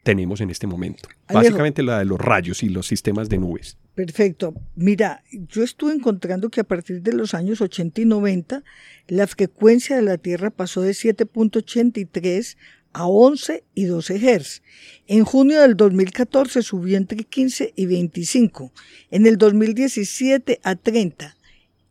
tenemos 0.03 0.41
en 0.41 0.49
este 0.49 0.67
momento. 0.67 1.09
Básicamente 1.31 1.81
la 1.81 1.99
de 1.99 2.05
los 2.05 2.19
rayos 2.19 2.61
y 2.61 2.69
los 2.69 2.87
sistemas 2.87 3.29
de 3.29 3.37
nubes. 3.37 3.77
Perfecto. 3.95 4.53
Mira, 4.75 5.23
yo 5.31 5.63
estuve 5.63 5.93
encontrando 5.93 6.49
que 6.49 6.59
a 6.59 6.65
partir 6.65 7.01
de 7.01 7.13
los 7.13 7.33
años 7.33 7.61
80 7.61 8.01
y 8.01 8.05
90, 8.05 8.63
la 9.07 9.27
frecuencia 9.27 9.95
de 9.95 10.01
la 10.01 10.17
Tierra 10.17 10.49
pasó 10.49 10.81
de 10.81 10.91
7.83 10.91 12.57
a 12.91 13.07
11 13.07 13.63
y 13.73 13.85
12 13.85 14.19
Hz. 14.19 14.61
En 15.07 15.23
junio 15.23 15.61
del 15.61 15.75
2014 15.75 16.61
subió 16.61 16.97
entre 16.97 17.23
15 17.23 17.73
y 17.75 17.85
25. 17.85 18.71
En 19.09 19.25
el 19.25 19.37
2017 19.37 20.59
a 20.63 20.75
30. 20.75 21.35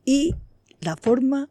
Y 0.04 0.34
la 0.80 0.96
forma 0.96 1.48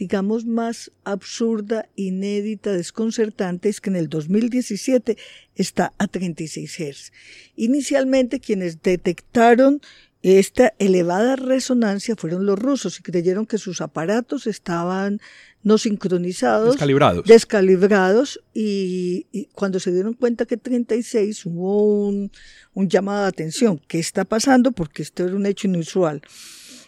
digamos, 0.00 0.46
más 0.46 0.90
absurda, 1.04 1.86
inédita, 1.94 2.72
desconcertante 2.72 3.68
es 3.68 3.82
que 3.82 3.90
en 3.90 3.96
el 3.96 4.08
2017 4.08 5.18
está 5.54 5.92
a 5.98 6.06
36 6.06 6.74
Hz. 6.74 7.12
Inicialmente 7.54 8.40
quienes 8.40 8.80
detectaron 8.82 9.82
esta 10.22 10.72
elevada 10.78 11.36
resonancia 11.36 12.16
fueron 12.16 12.46
los 12.46 12.58
rusos 12.58 12.98
y 12.98 13.02
creyeron 13.02 13.44
que 13.44 13.58
sus 13.58 13.82
aparatos 13.82 14.46
estaban 14.46 15.20
no 15.62 15.76
sincronizados, 15.76 16.70
descalibrados, 16.70 17.26
descalibrados 17.26 18.40
y, 18.54 19.48
cuando 19.52 19.80
se 19.80 19.92
dieron 19.92 20.14
cuenta 20.14 20.46
que 20.46 20.56
36 20.56 21.44
hubo 21.44 22.06
un, 22.08 22.32
un, 22.72 22.88
llamado 22.88 23.20
de 23.24 23.28
atención. 23.28 23.78
¿Qué 23.86 23.98
está 23.98 24.24
pasando? 24.24 24.72
Porque 24.72 25.02
esto 25.02 25.26
era 25.26 25.36
un 25.36 25.44
hecho 25.44 25.68
inusual. 25.68 26.22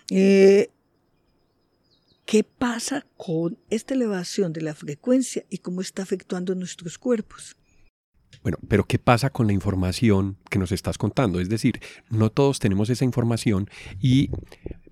Eh, 0.08 0.70
¿Qué 2.24 2.44
pasa 2.44 3.04
con 3.16 3.58
esta 3.68 3.94
elevación 3.94 4.52
de 4.52 4.62
la 4.62 4.74
frecuencia 4.74 5.44
y 5.50 5.58
cómo 5.58 5.80
está 5.80 6.02
afectando 6.02 6.54
nuestros 6.54 6.98
cuerpos? 6.98 7.56
Bueno, 8.42 8.58
pero 8.68 8.84
¿qué 8.84 8.98
pasa 8.98 9.30
con 9.30 9.46
la 9.46 9.52
información 9.52 10.38
que 10.48 10.58
nos 10.58 10.72
estás 10.72 10.98
contando? 10.98 11.40
Es 11.40 11.48
decir, 11.48 11.80
no 12.10 12.30
todos 12.30 12.58
tenemos 12.58 12.90
esa 12.90 13.04
información 13.04 13.68
y 14.00 14.30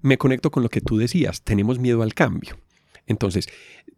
me 0.02 0.18
conecto 0.18 0.50
con 0.50 0.62
lo 0.62 0.68
que 0.68 0.80
tú 0.80 0.99
decías, 0.99 1.42
tenemos 1.42 1.78
miedo 1.78 2.02
al 2.02 2.14
cambio. 2.14 2.58
Entonces, 3.06 3.49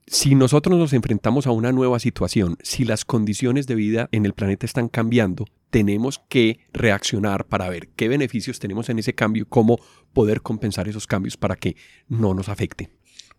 si 0.07 0.35
nosotros 0.35 0.79
nos 0.79 0.93
enfrentamos 0.93 1.47
a 1.47 1.51
una 1.51 1.73
nueva 1.73 1.99
situación, 1.99 2.57
si 2.63 2.85
las 2.85 3.05
condiciones 3.05 3.67
de 3.67 3.75
vida 3.75 4.09
en 4.13 4.25
el 4.25 4.33
planeta 4.33 4.67
están 4.67 4.89
cambiando, 4.89 5.47
tenemos 5.71 6.23
que 6.29 6.61
reaccionar 6.73 7.47
para 7.47 7.69
ver 7.69 7.89
qué 7.89 8.09
beneficios 8.09 8.59
tenemos 8.59 8.89
en 8.89 8.99
ese 8.99 9.15
cambio 9.15 9.43
y 9.43 9.47
cómo 9.47 9.79
poder 10.13 10.43
compensar 10.43 10.89
esos 10.89 11.07
cambios 11.07 11.37
para 11.37 11.57
que 11.57 11.77
no 12.09 12.35
nos 12.35 12.49
afecten. 12.49 12.91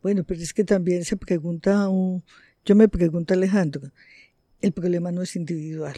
Bueno, 0.03 0.25
pero 0.25 0.41
es 0.41 0.53
que 0.53 0.65
también 0.65 1.05
se 1.05 1.15
pregunta, 1.15 1.87
yo 2.65 2.75
me 2.75 2.89
pregunto 2.89 3.33
Alejandro, 3.33 3.89
el 4.59 4.73
problema 4.73 5.13
no 5.13 5.21
es 5.21 5.37
individual. 5.37 5.95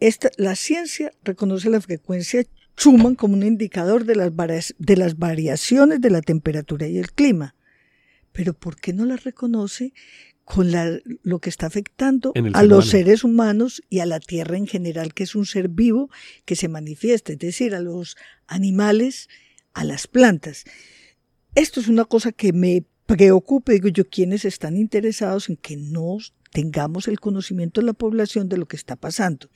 Esta, 0.00 0.30
la 0.36 0.56
ciencia 0.56 1.12
reconoce 1.22 1.70
la 1.70 1.80
frecuencia 1.80 2.44
Schumann 2.76 3.14
como 3.14 3.34
un 3.34 3.44
indicador 3.44 4.04
de 4.04 4.16
las, 4.16 4.74
de 4.78 4.96
las 4.96 5.16
variaciones 5.16 6.00
de 6.00 6.10
la 6.10 6.20
temperatura 6.20 6.88
y 6.88 6.98
el 6.98 7.12
clima. 7.12 7.54
Pero 8.32 8.54
¿por 8.54 8.76
qué 8.76 8.92
no 8.92 9.06
la 9.06 9.16
reconoce 9.16 9.94
con 10.44 10.72
la, 10.72 10.98
lo 11.22 11.38
que 11.38 11.48
está 11.48 11.66
afectando 11.66 12.32
a 12.54 12.62
los 12.64 12.90
seres 12.90 13.22
humanos 13.24 13.82
y 13.88 14.00
a 14.00 14.06
la 14.06 14.18
Tierra 14.20 14.56
en 14.56 14.66
general, 14.66 15.14
que 15.14 15.22
es 15.22 15.34
un 15.36 15.46
ser 15.46 15.68
vivo 15.68 16.10
que 16.44 16.56
se 16.56 16.68
manifiesta, 16.68 17.32
es 17.32 17.38
decir, 17.38 17.74
a 17.74 17.80
los 17.80 18.16
animales, 18.48 19.28
a 19.72 19.84
las 19.84 20.08
plantas? 20.08 20.64
Esto 21.54 21.80
es 21.80 21.88
una 21.88 22.04
cosa 22.04 22.32
que 22.32 22.52
me 22.52 22.84
preocupe, 23.06 23.72
digo 23.72 23.88
yo, 23.88 24.08
quienes 24.08 24.44
están 24.44 24.76
interesados 24.76 25.48
en 25.48 25.56
que 25.56 25.76
no 25.76 26.18
tengamos 26.52 27.08
el 27.08 27.20
conocimiento 27.20 27.80
de 27.80 27.86
la 27.86 27.92
población 27.92 28.48
de 28.48 28.58
lo 28.58 28.66
que 28.66 28.76
está 28.76 28.96
pasando. 28.96 29.48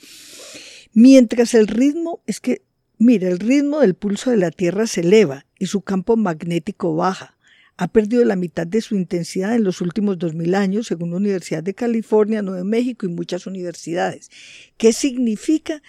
Mientras 0.92 1.54
el 1.54 1.66
ritmo, 1.66 2.23
es 2.26 2.40
que, 2.40 2.62
mira, 2.99 3.28
el 3.28 3.38
ritmo 3.38 3.80
del 3.80 3.95
pulso 3.95 4.30
de 4.30 4.37
la 4.37 4.50
Tierra 4.50 4.87
se 4.87 5.00
eleva 5.00 5.47
y 5.59 5.66
su 5.66 5.83
campo 5.83 6.16
magnético 6.16 6.95
baja. 6.95 7.37
Ha 7.76 7.88
perdido 7.88 8.25
la 8.25 8.37
mitad 8.37 8.66
de 8.66 8.83
su 8.83 8.95
intensidad 8.95 9.54
en 9.54 9.64
los 9.64 9.80
últimos 9.80 10.19
2000 10.19 10.54
años, 10.54 10.87
según 10.87 11.11
la 11.11 11.16
Universidad 11.16 11.62
de 11.62 11.75
California, 11.75 12.42
Nuevo 12.42 12.64
México 12.64 13.07
y 13.07 13.09
muchas 13.09 13.47
universidades. 13.47 14.30
¿Qué 14.76 14.92
significa 14.92 15.83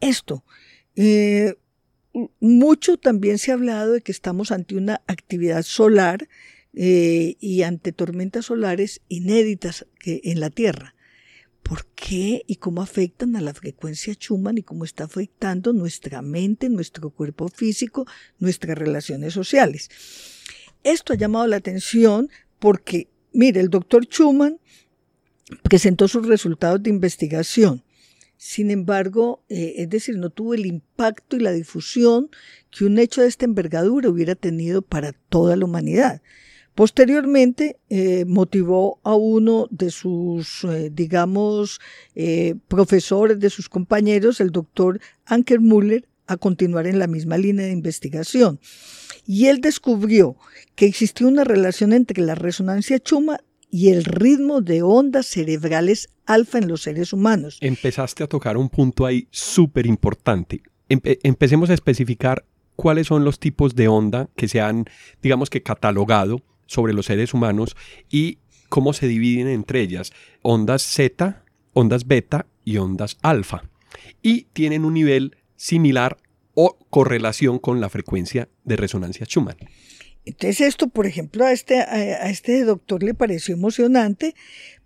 esto? 0.00 0.42
Eh, 0.96 1.54
mucho 2.40 2.96
también 2.96 3.38
se 3.38 3.50
ha 3.50 3.54
hablado 3.54 3.92
de 3.92 4.00
que 4.00 4.12
estamos 4.12 4.52
ante 4.52 4.76
una 4.76 5.02
actividad 5.06 5.62
solar 5.62 6.28
eh, 6.74 7.36
y 7.38 7.62
ante 7.62 7.92
tormentas 7.92 8.46
solares 8.46 9.00
inéditas 9.08 9.86
que, 9.98 10.20
en 10.24 10.40
la 10.40 10.50
Tierra. 10.50 10.94
¿Por 11.62 11.86
qué 11.94 12.42
y 12.46 12.56
cómo 12.56 12.82
afectan 12.82 13.36
a 13.36 13.40
la 13.40 13.54
frecuencia 13.54 14.14
Schumann 14.14 14.58
y 14.58 14.62
cómo 14.62 14.84
está 14.84 15.04
afectando 15.04 15.72
nuestra 15.72 16.20
mente, 16.22 16.68
nuestro 16.68 17.10
cuerpo 17.10 17.48
físico, 17.48 18.06
nuestras 18.38 18.76
relaciones 18.76 19.32
sociales? 19.32 19.88
Esto 20.82 21.12
ha 21.12 21.16
llamado 21.16 21.46
la 21.46 21.56
atención 21.56 22.28
porque, 22.58 23.08
mire, 23.32 23.60
el 23.60 23.68
doctor 23.68 24.06
Schumann 24.06 24.58
presentó 25.62 26.08
sus 26.08 26.26
resultados 26.26 26.82
de 26.82 26.90
investigación. 26.90 27.84
Sin 28.36 28.72
embargo, 28.72 29.44
eh, 29.48 29.74
es 29.76 29.88
decir, 29.88 30.18
no 30.18 30.30
tuvo 30.30 30.54
el 30.54 30.66
impacto 30.66 31.36
y 31.36 31.40
la 31.40 31.52
difusión 31.52 32.28
que 32.70 32.84
un 32.84 32.98
hecho 32.98 33.22
de 33.22 33.28
esta 33.28 33.44
envergadura 33.44 34.08
hubiera 34.08 34.34
tenido 34.34 34.82
para 34.82 35.12
toda 35.12 35.54
la 35.54 35.64
humanidad. 35.64 36.22
Posteriormente 36.74 37.76
eh, 37.90 38.24
motivó 38.26 38.98
a 39.02 39.14
uno 39.14 39.68
de 39.70 39.90
sus, 39.90 40.64
eh, 40.64 40.90
digamos, 40.90 41.80
eh, 42.14 42.54
profesores, 42.68 43.38
de 43.40 43.50
sus 43.50 43.68
compañeros, 43.68 44.40
el 44.40 44.50
doctor 44.50 44.98
Anker 45.26 45.60
Müller, 45.60 46.08
a 46.26 46.38
continuar 46.38 46.86
en 46.86 46.98
la 46.98 47.06
misma 47.06 47.36
línea 47.36 47.66
de 47.66 47.72
investigación. 47.72 48.58
Y 49.26 49.46
él 49.46 49.60
descubrió 49.60 50.36
que 50.74 50.86
existía 50.86 51.26
una 51.26 51.44
relación 51.44 51.92
entre 51.92 52.22
la 52.22 52.34
resonancia 52.34 52.98
chuma 52.98 53.40
y 53.70 53.90
el 53.90 54.04
ritmo 54.04 54.62
de 54.62 54.82
ondas 54.82 55.26
cerebrales 55.26 56.08
alfa 56.24 56.58
en 56.58 56.68
los 56.68 56.82
seres 56.82 57.12
humanos. 57.12 57.58
Empezaste 57.60 58.24
a 58.24 58.28
tocar 58.28 58.56
un 58.56 58.70
punto 58.70 59.04
ahí 59.04 59.28
súper 59.30 59.86
importante. 59.86 60.62
empecemos 60.88 61.70
a 61.70 61.74
especificar 61.74 62.44
cuáles 62.76 63.08
son 63.08 63.24
los 63.24 63.38
tipos 63.38 63.74
de 63.74 63.88
onda 63.88 64.28
que 64.36 64.48
se 64.48 64.60
han, 64.60 64.86
digamos 65.22 65.50
que, 65.50 65.62
catalogado 65.62 66.42
sobre 66.72 66.94
los 66.94 67.06
seres 67.06 67.34
humanos 67.34 67.76
y 68.10 68.38
cómo 68.68 68.94
se 68.94 69.06
dividen 69.06 69.48
entre 69.48 69.82
ellas 69.82 70.12
ondas 70.40 70.82
zeta, 70.82 71.44
ondas 71.74 72.06
beta 72.06 72.46
y 72.64 72.78
ondas 72.78 73.18
alfa. 73.20 73.64
Y 74.22 74.44
tienen 74.54 74.84
un 74.86 74.94
nivel 74.94 75.36
similar 75.56 76.16
o 76.54 76.78
correlación 76.88 77.58
con 77.58 77.80
la 77.80 77.90
frecuencia 77.90 78.48
de 78.64 78.76
resonancia 78.76 79.26
Schumann. 79.26 79.56
Entonces 80.24 80.62
esto, 80.62 80.88
por 80.88 81.06
ejemplo, 81.06 81.44
a 81.44 81.52
este, 81.52 81.80
a 81.80 82.30
este 82.30 82.64
doctor 82.64 83.02
le 83.02 83.12
pareció 83.12 83.54
emocionante 83.54 84.34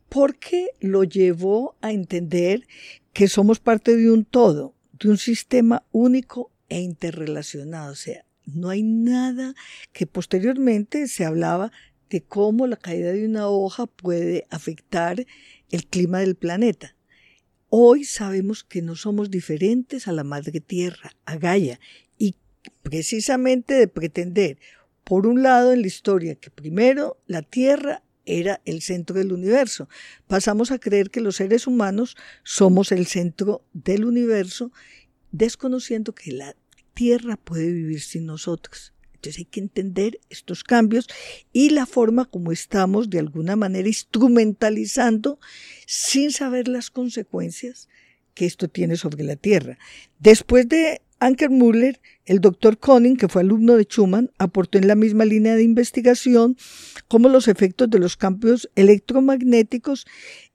porque 0.09 0.71
lo 0.81 1.05
llevó 1.05 1.77
a 1.81 1.93
entender 1.93 2.67
que 3.13 3.29
somos 3.29 3.61
parte 3.61 3.97
de 3.97 4.11
un 4.11 4.25
todo, 4.25 4.75
de 4.93 5.11
un 5.11 5.19
sistema 5.19 5.85
único 5.93 6.51
e 6.69 6.81
interrelacionado. 6.81 7.93
O 7.93 7.97
sea, 7.97 8.26
no 8.47 8.71
hay 8.71 8.83
nada 8.83 9.55
que 9.93 10.07
posteriormente 10.07 11.09
se 11.09 11.25
hablaba 11.25 11.73
de 12.09 12.23
cómo 12.23 12.67
la 12.67 12.77
caída 12.77 13.13
de 13.13 13.27
una 13.27 13.49
hoja 13.49 13.87
puede 13.87 14.47
afectar 14.51 15.27
el 15.71 15.87
clima 15.87 16.21
del 16.21 16.37
planeta. 16.37 16.97
Hoy 17.69 18.05
sabemos 18.05 18.63
que 18.63 18.81
no 18.81 18.95
somos 18.95 19.31
diferentes 19.31 20.07
a 20.07 20.13
la 20.13 20.23
madre 20.23 20.61
tierra, 20.61 21.13
a 21.25 21.37
Gaia, 21.37 21.81
y 22.17 22.37
precisamente 22.83 23.75
de 23.75 23.89
pretender, 23.89 24.59
por 25.03 25.27
un 25.27 25.43
lado 25.43 25.73
en 25.73 25.81
la 25.81 25.87
historia, 25.89 26.37
que 26.37 26.51
primero 26.51 27.19
la 27.27 27.43
tierra 27.43 28.03
era 28.25 28.61
el 28.65 28.83
centro 28.83 29.17
del 29.17 29.33
universo, 29.33 29.89
pasamos 30.27 30.71
a 30.71 30.79
creer 30.79 31.11
que 31.11 31.21
los 31.21 31.37
seres 31.37 31.67
humanos 31.67 32.17
somos 32.45 32.93
el 32.93 33.07
centro 33.07 33.65
del 33.73 34.05
universo, 34.05 34.73
desconociendo 35.33 36.15
que 36.15 36.33
la 36.33 36.57
tierra 36.97 37.37
puede 37.37 37.71
vivir 37.71 38.01
sin 38.01 38.27
nosotros. 38.27 38.95
Entonces 39.15 39.39
hay 39.39 39.45
que 39.45 39.61
entender 39.61 40.19
estos 40.31 40.65
cambios 40.65 41.07
y 41.53 41.71
la 41.71 41.87
forma 41.87 42.25
como 42.25 42.53
estamos 42.53 43.11
de 43.11 43.19
alguna 43.19 43.55
manera 43.55 43.87
instrumentalizando 43.87 45.39
sin 45.87 46.33
saber 46.33 46.69
las 46.69 46.91
consecuencias 46.91 47.89
que 48.35 48.47
esto 48.47 48.69
tiene 48.69 48.97
sobre 48.97 49.25
la 49.25 49.37
Tierra. 49.37 49.79
Después 50.19 50.69
de 50.69 51.03
Anker 51.19 51.51
Müller, 51.51 52.01
el 52.25 52.41
doctor 52.41 52.79
Koning, 52.79 53.17
que 53.17 53.29
fue 53.29 53.43
alumno 53.43 53.77
de 53.77 53.85
Schumann, 53.85 54.31
aportó 54.39 54.79
en 54.79 54.89
la 54.89 54.95
misma 54.95 55.25
línea 55.25 55.55
de 55.55 55.63
investigación 55.63 56.57
cómo 57.09 57.29
los 57.29 57.49
efectos 57.49 57.89
de 57.89 57.99
los 57.99 58.17
campos 58.17 58.69
electromagnéticos 58.75 60.07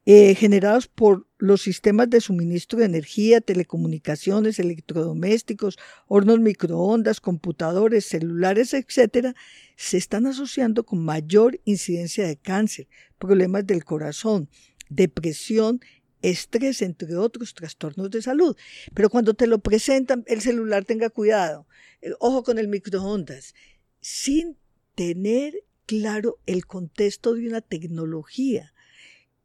eh, 0.05 0.35
generados 0.35 0.87
por 0.87 1.27
los 1.41 1.63
sistemas 1.63 2.07
de 2.07 2.21
suministro 2.21 2.77
de 2.77 2.85
energía, 2.85 3.41
telecomunicaciones, 3.41 4.59
electrodomésticos, 4.59 5.79
hornos 6.07 6.39
microondas, 6.39 7.19
computadores, 7.19 8.05
celulares, 8.05 8.75
etcétera, 8.75 9.33
se 9.75 9.97
están 9.97 10.27
asociando 10.27 10.85
con 10.85 11.03
mayor 11.03 11.59
incidencia 11.65 12.27
de 12.27 12.37
cáncer, 12.37 12.87
problemas 13.17 13.65
del 13.65 13.83
corazón, 13.83 14.49
depresión, 14.89 15.81
estrés, 16.21 16.83
entre 16.83 17.15
otros 17.15 17.55
trastornos 17.55 18.11
de 18.11 18.21
salud. 18.21 18.55
Pero 18.93 19.09
cuando 19.09 19.33
te 19.33 19.47
lo 19.47 19.57
presentan, 19.57 20.23
el 20.27 20.41
celular 20.41 20.85
tenga 20.85 21.09
cuidado, 21.09 21.65
eh, 22.03 22.11
ojo 22.19 22.43
con 22.43 22.59
el 22.59 22.67
microondas, 22.67 23.55
sin 23.99 24.57
tener 24.93 25.55
claro 25.87 26.37
el 26.45 26.67
contexto 26.67 27.33
de 27.33 27.47
una 27.47 27.61
tecnología 27.61 28.73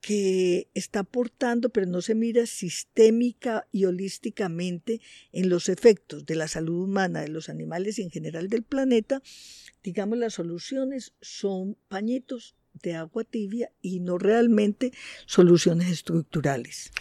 que 0.06 0.68
está 0.74 1.00
aportando, 1.00 1.70
pero 1.70 1.88
no 1.88 2.00
se 2.00 2.14
mira 2.14 2.46
sistémica 2.46 3.66
y 3.72 3.86
holísticamente 3.86 5.00
en 5.32 5.48
los 5.48 5.68
efectos 5.68 6.24
de 6.26 6.36
la 6.36 6.46
salud 6.46 6.84
humana, 6.84 7.22
de 7.22 7.28
los 7.28 7.48
animales 7.48 7.98
y 7.98 8.02
en 8.02 8.10
general 8.12 8.48
del 8.48 8.62
planeta, 8.62 9.20
digamos, 9.82 10.16
las 10.16 10.34
soluciones 10.34 11.12
son 11.20 11.76
pañitos 11.88 12.54
de 12.84 12.94
agua 12.94 13.24
tibia 13.24 13.72
y 13.82 13.98
no 13.98 14.16
realmente 14.16 14.92
soluciones 15.26 15.90
estructurales. 15.90 16.92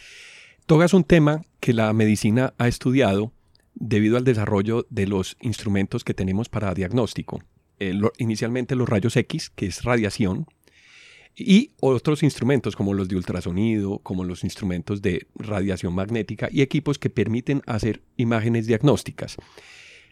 Togas 0.66 0.96
un 0.96 1.04
tema 1.04 1.46
que 1.60 1.74
la 1.74 1.94
medicina 1.94 2.56
ha 2.58 2.68
estudiado 2.68 3.32
debido 3.76 4.18
al 4.18 4.24
desarrollo 4.24 4.88
de 4.90 5.06
los 5.06 5.38
instrumentos 5.42 6.04
que 6.04 6.16
tenemos 6.16 6.50
para 6.50 6.74
diagnóstico. 6.74 7.44
Eh, 7.80 7.94
inicialmente 8.18 8.74
los 8.74 8.90
rayos 8.90 9.16
X, 9.16 9.52
que 9.52 9.68
es 9.68 9.84
radiación, 9.84 10.48
y 11.36 11.72
otros 11.82 12.24
instrumentos 12.24 12.76
como 12.76 12.94
los 12.94 13.08
de 13.08 13.16
ultrasonido, 13.16 14.00
como 14.00 14.24
los 14.24 14.44
instrumentos 14.44 15.02
de 15.02 15.28
radiación 15.36 15.94
magnética 15.94 16.48
y 16.52 16.62
equipos 16.62 16.98
que 16.98 17.10
permiten 17.10 17.62
hacer 17.66 18.02
imágenes 18.18 18.68
diagnósticas. 18.68 19.38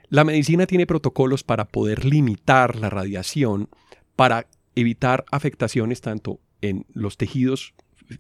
La 0.10 0.24
medicina 0.24 0.68
tiene 0.68 0.86
protocolos 0.86 1.44
para 1.44 1.66
poder 1.66 2.06
limitar 2.06 2.76
la 2.76 2.90
radiación, 2.90 3.70
para 4.16 4.48
evitar 4.76 5.26
afectaciones 5.32 6.02
tanto 6.02 6.40
en 6.62 6.86
los 6.94 7.18
tejidos 7.18 7.74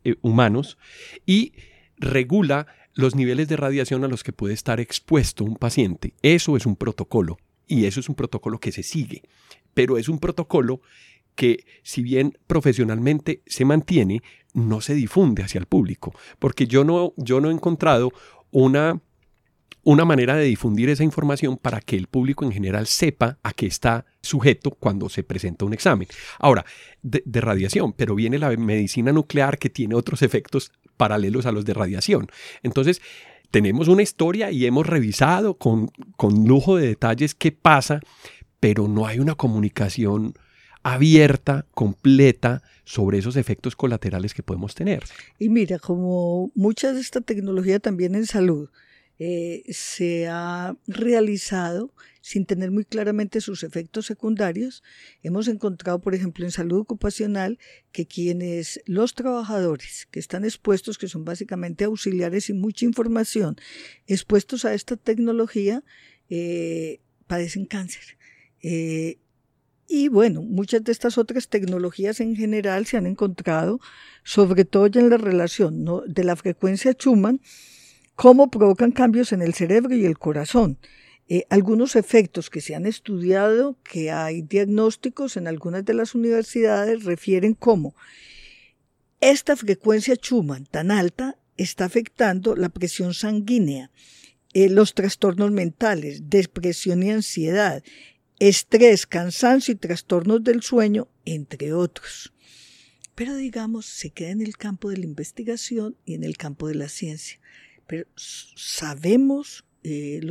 eh, 0.03 0.15
humanos 0.21 0.77
y 1.25 1.53
regula 1.97 2.67
los 2.93 3.15
niveles 3.15 3.47
de 3.47 3.57
radiación 3.57 4.03
a 4.03 4.07
los 4.07 4.23
que 4.23 4.33
puede 4.33 4.53
estar 4.53 4.79
expuesto 4.79 5.43
un 5.43 5.55
paciente. 5.55 6.13
Eso 6.21 6.55
es 6.57 6.65
un 6.65 6.75
protocolo 6.75 7.37
y 7.67 7.85
eso 7.85 7.99
es 7.99 8.09
un 8.09 8.15
protocolo 8.15 8.59
que 8.59 8.71
se 8.71 8.83
sigue, 8.83 9.23
pero 9.73 9.97
es 9.97 10.09
un 10.09 10.19
protocolo 10.19 10.81
que 11.35 11.65
si 11.83 12.01
bien 12.01 12.37
profesionalmente 12.47 13.41
se 13.45 13.65
mantiene, 13.65 14.21
no 14.53 14.81
se 14.81 14.93
difunde 14.93 15.43
hacia 15.43 15.59
el 15.59 15.65
público, 15.65 16.13
porque 16.39 16.67
yo 16.67 16.83
no, 16.83 17.13
yo 17.17 17.41
no 17.41 17.49
he 17.49 17.53
encontrado 17.53 18.11
una, 18.51 19.01
una 19.83 20.05
manera 20.05 20.35
de 20.35 20.45
difundir 20.45 20.89
esa 20.89 21.03
información 21.03 21.57
para 21.57 21.81
que 21.81 21.95
el 21.95 22.07
público 22.07 22.45
en 22.45 22.51
general 22.51 22.87
sepa 22.87 23.39
a 23.43 23.51
qué 23.53 23.65
está 23.65 24.05
sujeto 24.21 24.71
cuando 24.71 25.09
se 25.09 25.23
presenta 25.23 25.65
un 25.65 25.73
examen. 25.73 26.07
Ahora, 26.39 26.65
de, 27.01 27.41
radiación, 27.41 27.93
pero 27.93 28.15
viene 28.15 28.37
la 28.37 28.55
medicina 28.55 29.11
nuclear 29.11 29.57
que 29.57 29.69
tiene 29.69 29.95
otros 29.95 30.21
efectos 30.21 30.71
paralelos 30.97 31.45
a 31.45 31.51
los 31.51 31.65
de 31.65 31.73
radiación. 31.73 32.27
Entonces, 32.61 33.01
tenemos 33.49 33.87
una 33.87 34.03
historia 34.03 34.51
y 34.51 34.65
hemos 34.65 34.87
revisado 34.87 35.55
con, 35.55 35.87
con 36.15 36.47
lujo 36.47 36.77
de 36.77 36.87
detalles 36.87 37.35
qué 37.35 37.51
pasa, 37.51 37.99
pero 38.59 38.87
no 38.87 39.05
hay 39.05 39.19
una 39.19 39.35
comunicación 39.35 40.35
abierta, 40.83 41.65
completa, 41.71 42.61
sobre 42.85 43.17
esos 43.17 43.37
efectos 43.37 43.75
colaterales 43.75 44.33
que 44.33 44.43
podemos 44.43 44.75
tener. 44.75 45.03
Y 45.39 45.49
mira, 45.49 45.79
como 45.79 46.51
mucha 46.53 46.93
de 46.93 46.99
esta 46.99 47.21
tecnología 47.21 47.79
también 47.79 48.15
en 48.15 48.25
salud 48.25 48.69
eh, 49.19 49.63
se 49.69 50.27
ha 50.27 50.75
realizado 50.87 51.93
sin 52.21 52.45
tener 52.45 52.71
muy 52.71 52.83
claramente 52.85 53.41
sus 53.41 53.63
efectos 53.63 54.05
secundarios, 54.05 54.81
hemos 55.23 55.47
encontrado, 55.49 55.99
por 55.99 56.15
ejemplo, 56.15 56.45
en 56.45 56.51
salud 56.51 56.79
ocupacional, 56.79 57.59
que 57.91 58.05
quienes, 58.07 58.81
los 58.85 59.13
trabajadores 59.13 60.07
que 60.09 60.19
están 60.19 60.45
expuestos, 60.45 60.97
que 60.97 61.09
son 61.09 61.25
básicamente 61.25 61.83
auxiliares 61.83 62.49
y 62.49 62.53
mucha 62.53 62.85
información, 62.85 63.57
expuestos 64.07 64.63
a 64.63 64.73
esta 64.73 64.95
tecnología, 64.95 65.83
eh, 66.29 67.01
padecen 67.27 67.65
cáncer. 67.65 68.17
Eh, 68.61 69.17
y 69.95 70.07
bueno, 70.07 70.41
muchas 70.41 70.83
de 70.83 70.91
estas 70.91 71.19
otras 71.19 71.49
tecnologías 71.49 72.19
en 72.19 72.35
general 72.35 72.87
se 72.87 72.97
han 72.97 73.05
encontrado, 73.05 73.79
sobre 74.23 74.65
todo 74.65 74.87
en 74.87 75.11
la 75.11 75.17
relación 75.17 75.85
de 76.07 76.23
la 76.23 76.35
frecuencia 76.35 76.93
Schumann, 76.93 77.39
cómo 78.15 78.49
provocan 78.49 78.91
cambios 78.91 79.33
en 79.33 79.43
el 79.43 79.53
cerebro 79.53 79.93
y 79.93 80.05
el 80.05 80.17
corazón. 80.17 80.79
Eh, 81.29 81.45
algunos 81.51 81.95
efectos 81.95 82.49
que 82.49 82.59
se 82.59 82.73
han 82.73 82.87
estudiado, 82.87 83.77
que 83.83 84.09
hay 84.09 84.41
diagnósticos 84.41 85.37
en 85.37 85.47
algunas 85.47 85.85
de 85.85 85.93
las 85.93 86.15
universidades, 86.15 87.03
refieren 87.03 87.53
cómo 87.53 87.93
esta 89.21 89.55
frecuencia 89.55 90.15
Schumann 90.15 90.65
tan 90.65 90.89
alta 90.89 91.37
está 91.55 91.85
afectando 91.85 92.55
la 92.55 92.69
presión 92.69 93.13
sanguínea, 93.13 93.91
eh, 94.55 94.69
los 94.69 94.95
trastornos 94.95 95.51
mentales, 95.51 96.31
depresión 96.31 97.03
y 97.03 97.11
ansiedad, 97.11 97.83
estrés, 98.39 99.05
cansancio 99.05 99.73
y 99.73 99.77
trastornos 99.77 100.43
del 100.43 100.61
sueño, 100.61 101.07
entre 101.25 101.73
otros. 101.73 102.33
Pero 103.15 103.35
digamos, 103.35 103.85
se 103.85 104.09
queda 104.09 104.31
en 104.31 104.41
el 104.41 104.57
campo 104.57 104.89
de 104.89 104.97
la 104.97 105.05
investigación 105.05 105.95
y 106.05 106.15
en 106.15 106.23
el 106.23 106.37
campo 106.37 106.67
de 106.67 106.75
la 106.75 106.89
ciencia. 106.89 107.39
Pero 107.85 108.07
sabemos 108.15 109.65
eh, 109.83 110.21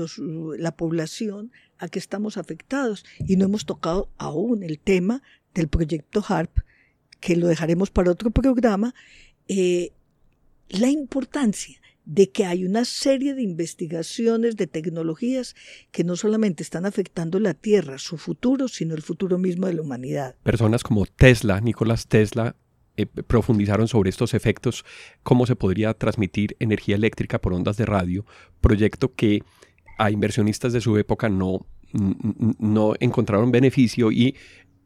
la 0.59 0.77
población 0.77 1.53
a 1.79 1.88
que 1.88 1.99
estamos 1.99 2.37
afectados 2.37 3.05
y 3.19 3.37
no 3.37 3.45
hemos 3.45 3.67
tocado 3.67 4.09
aún 4.17 4.62
el 4.62 4.79
tema 4.79 5.23
del 5.55 5.69
proyecto 5.69 6.25
HARP, 6.27 6.59
que 7.21 7.37
lo 7.37 7.47
dejaremos 7.47 7.91
para 7.91 8.11
otro 8.11 8.31
programa, 8.31 8.95
eh, 9.49 9.93
la 10.69 10.88
importancia 10.88 11.82
de 12.05 12.31
que 12.31 12.45
hay 12.45 12.65
una 12.65 12.85
serie 12.85 13.35
de 13.35 13.43
investigaciones, 13.43 14.57
de 14.57 14.67
tecnologías 14.67 15.55
que 15.91 16.05
no 16.05 16.17
solamente 16.17 16.62
están 16.62 16.87
afectando 16.87 17.38
la 17.38 17.55
Tierra, 17.55 17.99
su 17.99 18.19
futuro, 18.19 18.69
sino 18.69 18.95
el 18.95 19.03
futuro 19.03 19.38
mismo 19.38 19.67
de 19.67 19.75
la 19.75 19.83
humanidad. 19.83 20.35
Personas 20.43 20.83
como 20.83 21.07
Tesla, 21.07 21.61
Nicolás 21.61 22.09
Tesla, 22.09 22.57
eh, 22.97 23.07
profundizaron 23.07 23.88
sobre 23.88 24.11
estos 24.11 24.35
efectos, 24.35 24.85
cómo 25.23 25.47
se 25.47 25.57
podría 25.57 25.95
transmitir 25.95 26.57
energía 26.59 26.97
eléctrica 26.97 27.41
por 27.41 27.55
ondas 27.55 27.77
de 27.77 27.87
radio, 27.87 28.27
proyecto 28.61 29.15
que 29.15 29.43
a 29.99 30.11
inversionistas 30.11 30.73
de 30.73 30.81
su 30.81 30.99
época 30.99 31.29
no, 31.29 31.67
no 32.59 32.95
encontraron 33.01 33.51
beneficio 33.51 34.11
y 34.12 34.37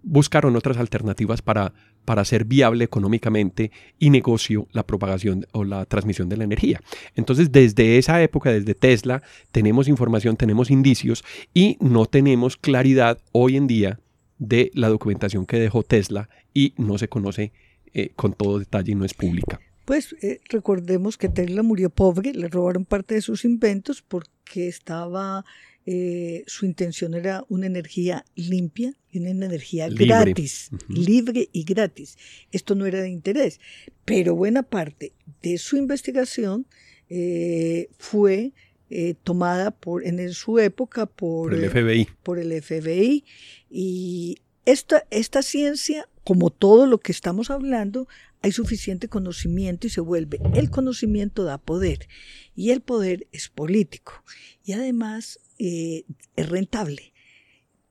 buscaron 0.07 0.55
otras 0.57 0.79
alternativas 0.79 1.43
para, 1.43 1.75
para 2.05 2.23
hacer 2.23 2.45
viable 2.45 2.85
económicamente 2.85 3.73
y 3.99 4.11
negocio 4.11 4.69
la 4.73 4.87
propagación 4.87 5.47
o 5.53 5.65
la 5.65 5.85
transmisión 5.85 6.29
de 6.29 6.37
la 6.37 6.45
energía. 6.45 6.81
Entonces, 7.17 7.53
desde 7.53 7.99
esa 7.99 8.23
época, 8.23 8.51
desde 8.51 8.75
Tesla, 8.75 9.23
tenemos 9.51 9.89
información, 9.89 10.37
tenemos 10.37 10.71
indicios 10.71 11.25
y 11.53 11.77
no 11.81 12.07
tenemos 12.07 12.57
claridad 12.57 13.19
hoy 13.33 13.57
en 13.57 13.67
día 13.67 14.01
de 14.39 14.71
la 14.75 14.89
documentación 14.89 15.45
que 15.45 15.59
dejó 15.59 15.83
Tesla 15.83 16.29
y 16.55 16.73
no 16.77 16.99
se 16.99 17.09
conoce 17.09 17.53
eh, 17.93 18.13
con 18.15 18.33
todo 18.33 18.61
detalle 18.61 18.93
y 18.93 18.95
no 18.95 19.05
es 19.05 19.13
pública. 19.15 19.61
Pues 19.87 20.15
eh, 20.23 20.41
recordemos 20.51 21.19
que 21.19 21.29
Tesla 21.29 21.63
murió 21.63 21.91
pobre, 21.91 22.33
le 22.33 22.49
robaron 22.49 22.85
parte 22.85 23.15
de 23.15 23.23
sus 23.23 23.45
inventos 23.45 24.03
porque 24.03 24.69
estaba 24.69 25.45
eh, 25.89 26.43
su 26.49 26.67
intención 26.67 27.15
era 27.15 27.45
una 27.49 27.67
energía 27.67 28.25
limpia 28.35 28.93
y 29.13 29.21
una 29.21 29.31
energía 29.31 29.89
gratis, 29.89 30.71
libre 30.89 31.49
y 31.53 31.63
gratis. 31.63 32.19
Esto 32.51 32.75
no 32.75 32.87
era 32.87 33.01
de 33.01 33.09
interés, 33.09 33.61
pero 34.05 34.35
buena 34.35 34.65
parte 34.65 35.13
de 35.43 35.59
su 35.59 35.77
investigación 35.77 36.67
eh, 37.09 37.89
fue 37.99 38.53
eh, 38.91 39.15
tomada 39.23 39.71
por, 39.71 40.05
en 40.05 40.33
su 40.33 40.59
época 40.59 41.07
por, 41.07 41.55
el 41.55 41.71
FBI. 41.71 42.09
Por 42.25 42.41
el 42.41 42.61
FBI. 42.61 43.25
Y 43.71 44.39
esta, 44.65 45.07
esta 45.11 45.43
ciencia, 45.43 46.09
como 46.27 46.51
todo 46.51 46.89
lo 46.89 46.99
que 46.99 47.13
estamos 47.13 47.53
hablando, 47.53 48.09
hay 48.43 48.51
suficiente 48.51 49.07
conocimiento 49.07 49.87
y 49.87 49.91
se 49.91 50.01
vuelve. 50.01 50.41
El 50.55 50.71
conocimiento 50.71 51.45
da 51.45 51.57
poder 51.57 52.09
y 52.57 52.71
el 52.71 52.81
poder 52.81 53.29
es 53.31 53.49
político. 53.49 54.25
Y 54.65 54.73
además 54.73 55.39
eh, 55.61 56.03
es 56.35 56.49
rentable. 56.49 57.13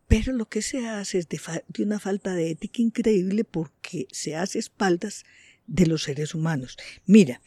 Pero 0.10 0.34
lo 0.34 0.50
que 0.50 0.62
se 0.62 0.86
hace 0.86 1.19
es 1.19 1.30
de, 1.30 1.39
una 1.82 1.98
falta 1.98 2.34
de 2.34 2.52
ética 2.52 2.82
increíble 2.82 3.45
porque 3.45 4.06
se 4.12 4.36
hace 4.36 4.60
espaldas 4.60 5.24
de 5.65 5.88
los 5.88 6.04
seres 6.04 6.36
humanos. 6.36 6.76
Mira, 7.06 7.39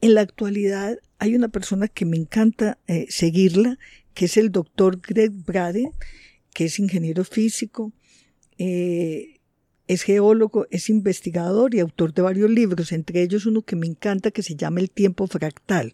En 0.00 0.14
la 0.14 0.22
actualidad 0.22 0.98
hay 1.18 1.34
una 1.34 1.48
persona 1.48 1.88
que 1.88 2.06
me 2.06 2.16
encanta 2.16 2.78
eh, 2.86 3.04
seguirla, 3.10 3.78
que 4.14 4.24
es 4.24 4.38
el 4.38 4.50
doctor 4.50 4.98
Greg 5.02 5.30
Braden, 5.30 5.90
que 6.54 6.64
es 6.64 6.78
ingeniero 6.78 7.22
físico, 7.22 7.92
eh, 8.56 9.31
es 9.92 10.04
geólogo, 10.04 10.66
es 10.70 10.88
investigador 10.88 11.74
y 11.74 11.80
autor 11.80 12.14
de 12.14 12.22
varios 12.22 12.50
libros, 12.50 12.92
entre 12.92 13.20
ellos 13.20 13.44
uno 13.44 13.60
que 13.60 13.76
me 13.76 13.86
encanta 13.86 14.30
que 14.30 14.42
se 14.42 14.56
llama 14.56 14.80
El 14.80 14.90
tiempo 14.90 15.26
fractal. 15.26 15.92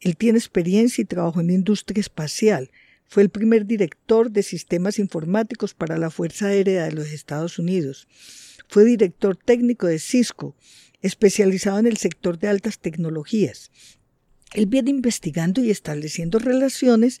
Él 0.00 0.16
tiene 0.16 0.38
experiencia 0.38 1.02
y 1.02 1.04
trabajó 1.04 1.40
en 1.40 1.50
industria 1.50 2.00
espacial. 2.00 2.72
Fue 3.06 3.22
el 3.22 3.28
primer 3.28 3.66
director 3.66 4.32
de 4.32 4.42
sistemas 4.42 4.98
informáticos 4.98 5.74
para 5.74 5.96
la 5.96 6.10
Fuerza 6.10 6.46
Aérea 6.46 6.84
de 6.84 6.92
los 6.92 7.12
Estados 7.12 7.60
Unidos. 7.60 8.08
Fue 8.66 8.84
director 8.84 9.36
técnico 9.36 9.86
de 9.86 10.00
Cisco, 10.00 10.56
especializado 11.00 11.78
en 11.78 11.86
el 11.86 11.98
sector 11.98 12.36
de 12.36 12.48
altas 12.48 12.80
tecnologías. 12.80 13.70
Él 14.54 14.66
viene 14.66 14.90
investigando 14.90 15.62
y 15.62 15.70
estableciendo 15.70 16.40
relaciones 16.40 17.20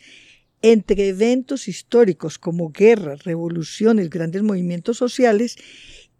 entre 0.62 1.08
eventos 1.08 1.68
históricos 1.68 2.38
como 2.38 2.70
guerras, 2.70 3.24
revoluciones, 3.24 4.10
grandes 4.10 4.42
movimientos 4.42 4.98
sociales 4.98 5.56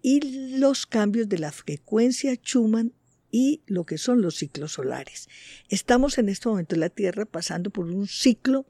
y 0.02 0.56
los 0.58 0.86
cambios 0.86 1.28
de 1.28 1.38
la 1.38 1.52
frecuencia 1.52 2.34
Schumann 2.34 2.92
y 3.30 3.62
lo 3.66 3.84
que 3.84 3.98
son 3.98 4.22
los 4.22 4.36
ciclos 4.36 4.72
solares. 4.72 5.28
Estamos 5.68 6.18
en 6.18 6.28
este 6.28 6.48
momento 6.48 6.74
en 6.74 6.80
la 6.80 6.88
Tierra 6.90 7.26
pasando 7.26 7.70
por 7.70 7.86
un 7.86 8.06
ciclo 8.06 8.66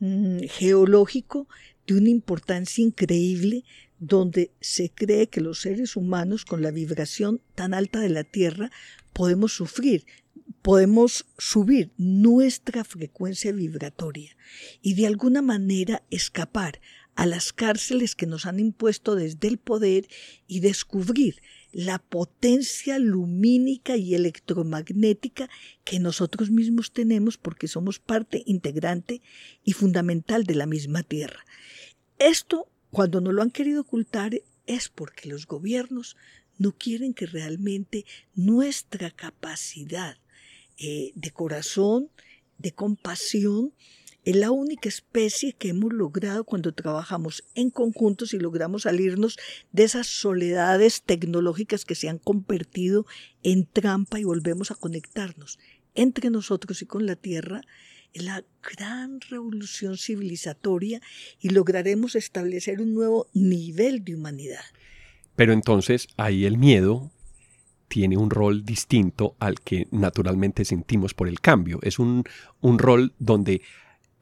mm, 0.00 0.40
geológico 0.48 1.48
de 1.86 1.94
una 1.94 2.08
importancia 2.08 2.82
increíble 2.82 3.64
donde 3.98 4.52
se 4.60 4.90
cree 4.90 5.28
que 5.28 5.40
los 5.40 5.60
seres 5.60 5.96
humanos 5.96 6.44
con 6.44 6.62
la 6.62 6.70
vibración 6.70 7.40
tan 7.54 7.74
alta 7.74 8.00
de 8.00 8.10
la 8.10 8.24
Tierra 8.24 8.70
podemos 9.12 9.52
sufrir 9.52 10.06
podemos 10.62 11.26
subir 11.38 11.92
nuestra 11.96 12.84
frecuencia 12.84 13.52
vibratoria 13.52 14.36
y 14.82 14.94
de 14.94 15.06
alguna 15.06 15.42
manera 15.42 16.02
escapar 16.10 16.80
a 17.18 17.26
las 17.26 17.52
cárceles 17.52 18.14
que 18.14 18.26
nos 18.26 18.46
han 18.46 18.60
impuesto 18.60 19.16
desde 19.16 19.48
el 19.48 19.58
poder 19.58 20.06
y 20.46 20.60
descubrir 20.60 21.42
la 21.72 21.98
potencia 21.98 23.00
lumínica 23.00 23.96
y 23.96 24.14
electromagnética 24.14 25.50
que 25.82 25.98
nosotros 25.98 26.52
mismos 26.52 26.92
tenemos 26.92 27.36
porque 27.36 27.66
somos 27.66 27.98
parte 27.98 28.44
integrante 28.46 29.20
y 29.64 29.72
fundamental 29.72 30.44
de 30.44 30.54
la 30.54 30.66
misma 30.66 31.02
Tierra. 31.02 31.44
Esto, 32.20 32.70
cuando 32.92 33.20
no 33.20 33.32
lo 33.32 33.42
han 33.42 33.50
querido 33.50 33.80
ocultar, 33.80 34.40
es 34.68 34.88
porque 34.88 35.28
los 35.28 35.48
gobiernos 35.48 36.16
no 36.56 36.70
quieren 36.70 37.14
que 37.14 37.26
realmente 37.26 38.04
nuestra 38.36 39.10
capacidad 39.10 40.18
eh, 40.78 41.10
de 41.16 41.32
corazón, 41.32 42.10
de 42.58 42.70
compasión, 42.70 43.72
es 44.24 44.36
la 44.36 44.50
única 44.50 44.88
especie 44.88 45.52
que 45.52 45.70
hemos 45.70 45.92
logrado 45.92 46.44
cuando 46.44 46.72
trabajamos 46.72 47.44
en 47.54 47.70
conjuntos 47.70 48.34
y 48.34 48.38
logramos 48.38 48.82
salirnos 48.82 49.38
de 49.72 49.84
esas 49.84 50.06
soledades 50.06 51.02
tecnológicas 51.02 51.84
que 51.84 51.94
se 51.94 52.08
han 52.08 52.18
convertido 52.18 53.06
en 53.42 53.66
trampa 53.66 54.20
y 54.20 54.24
volvemos 54.24 54.70
a 54.70 54.74
conectarnos 54.74 55.58
entre 55.94 56.30
nosotros 56.30 56.82
y 56.82 56.86
con 56.86 57.06
la 57.06 57.16
Tierra, 57.16 57.62
la 58.14 58.44
gran 58.62 59.20
revolución 59.20 59.96
civilizatoria 59.96 61.00
y 61.40 61.50
lograremos 61.50 62.14
establecer 62.14 62.80
un 62.80 62.94
nuevo 62.94 63.28
nivel 63.34 64.04
de 64.04 64.14
humanidad. 64.14 64.64
Pero 65.36 65.52
entonces 65.52 66.08
ahí 66.16 66.44
el 66.44 66.58
miedo 66.58 67.10
tiene 67.88 68.16
un 68.16 68.30
rol 68.30 68.64
distinto 68.64 69.34
al 69.38 69.60
que 69.60 69.88
naturalmente 69.90 70.64
sentimos 70.64 71.14
por 71.14 71.28
el 71.28 71.40
cambio. 71.40 71.78
Es 71.82 71.98
un, 71.98 72.24
rol 72.62 73.14
donde 73.18 73.62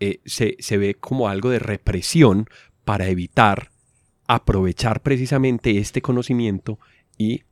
eh, 0.01 0.21
se, 0.25 0.57
se 0.59 0.79
ve 0.79 0.95
como 0.95 1.29
algo 1.29 1.51
de 1.51 1.59
represión 1.59 2.47
para 2.85 3.09
evitar 3.09 3.71
aprovechar 4.29 5.03
precisamente 5.03 5.79
este 5.79 6.03
conocimiento 6.03 6.79
y 7.17 7.43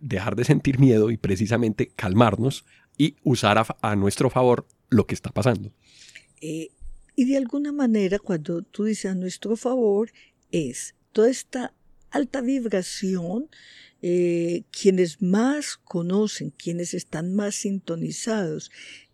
dejar 0.00 0.34
de 0.36 0.44
sentir 0.44 0.78
miedo 0.78 1.10
y 1.10 1.16
precisamente 1.16 1.88
calmarnos 1.94 2.64
y 2.98 3.16
usar 3.22 3.64
a, 3.80 3.96
nuestro 3.96 4.30
favor 4.30 4.66
lo 4.90 5.06
que 5.06 5.14
está 5.14 5.30
pasando. 5.30 5.72
Eh, 6.40 6.70
y 7.14 7.24
de 7.26 7.36
alguna 7.36 7.72
manera, 7.72 8.18
cuando 8.18 8.62
tú 8.62 8.84
dices 8.84 9.10
a 9.10 9.14
nuestro 9.14 9.56
favor, 9.56 10.10
es 10.50 10.94
toda 11.12 11.30
esta 11.30 11.74
alta 12.10 12.40
vibración 12.40 13.48
eh, 14.02 14.64
quienes 14.70 15.22
más 15.22 15.76
conocen, 15.76 16.50
quienes 16.50 16.94
están 16.94 17.34
más 17.34 17.54
sintonizados, 17.54 18.70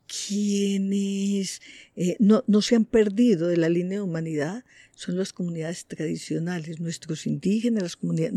quienes 0.08 1.60
eh, 1.94 2.16
no, 2.18 2.42
se 2.62 2.76
han 2.76 2.84
perdido 2.84 3.46
de 3.48 3.58
la 3.58 3.68
línea 3.68 3.98
de 3.98 4.04
humanidad, 4.04 4.64
son 4.94 5.16
las 5.16 5.32
comunidades 5.32 5.86
tradicionales, 5.86 6.80
nuestros 6.80 7.26
indígenas, 7.26 7.82
las 7.82 7.96
comunidades, 7.96 8.34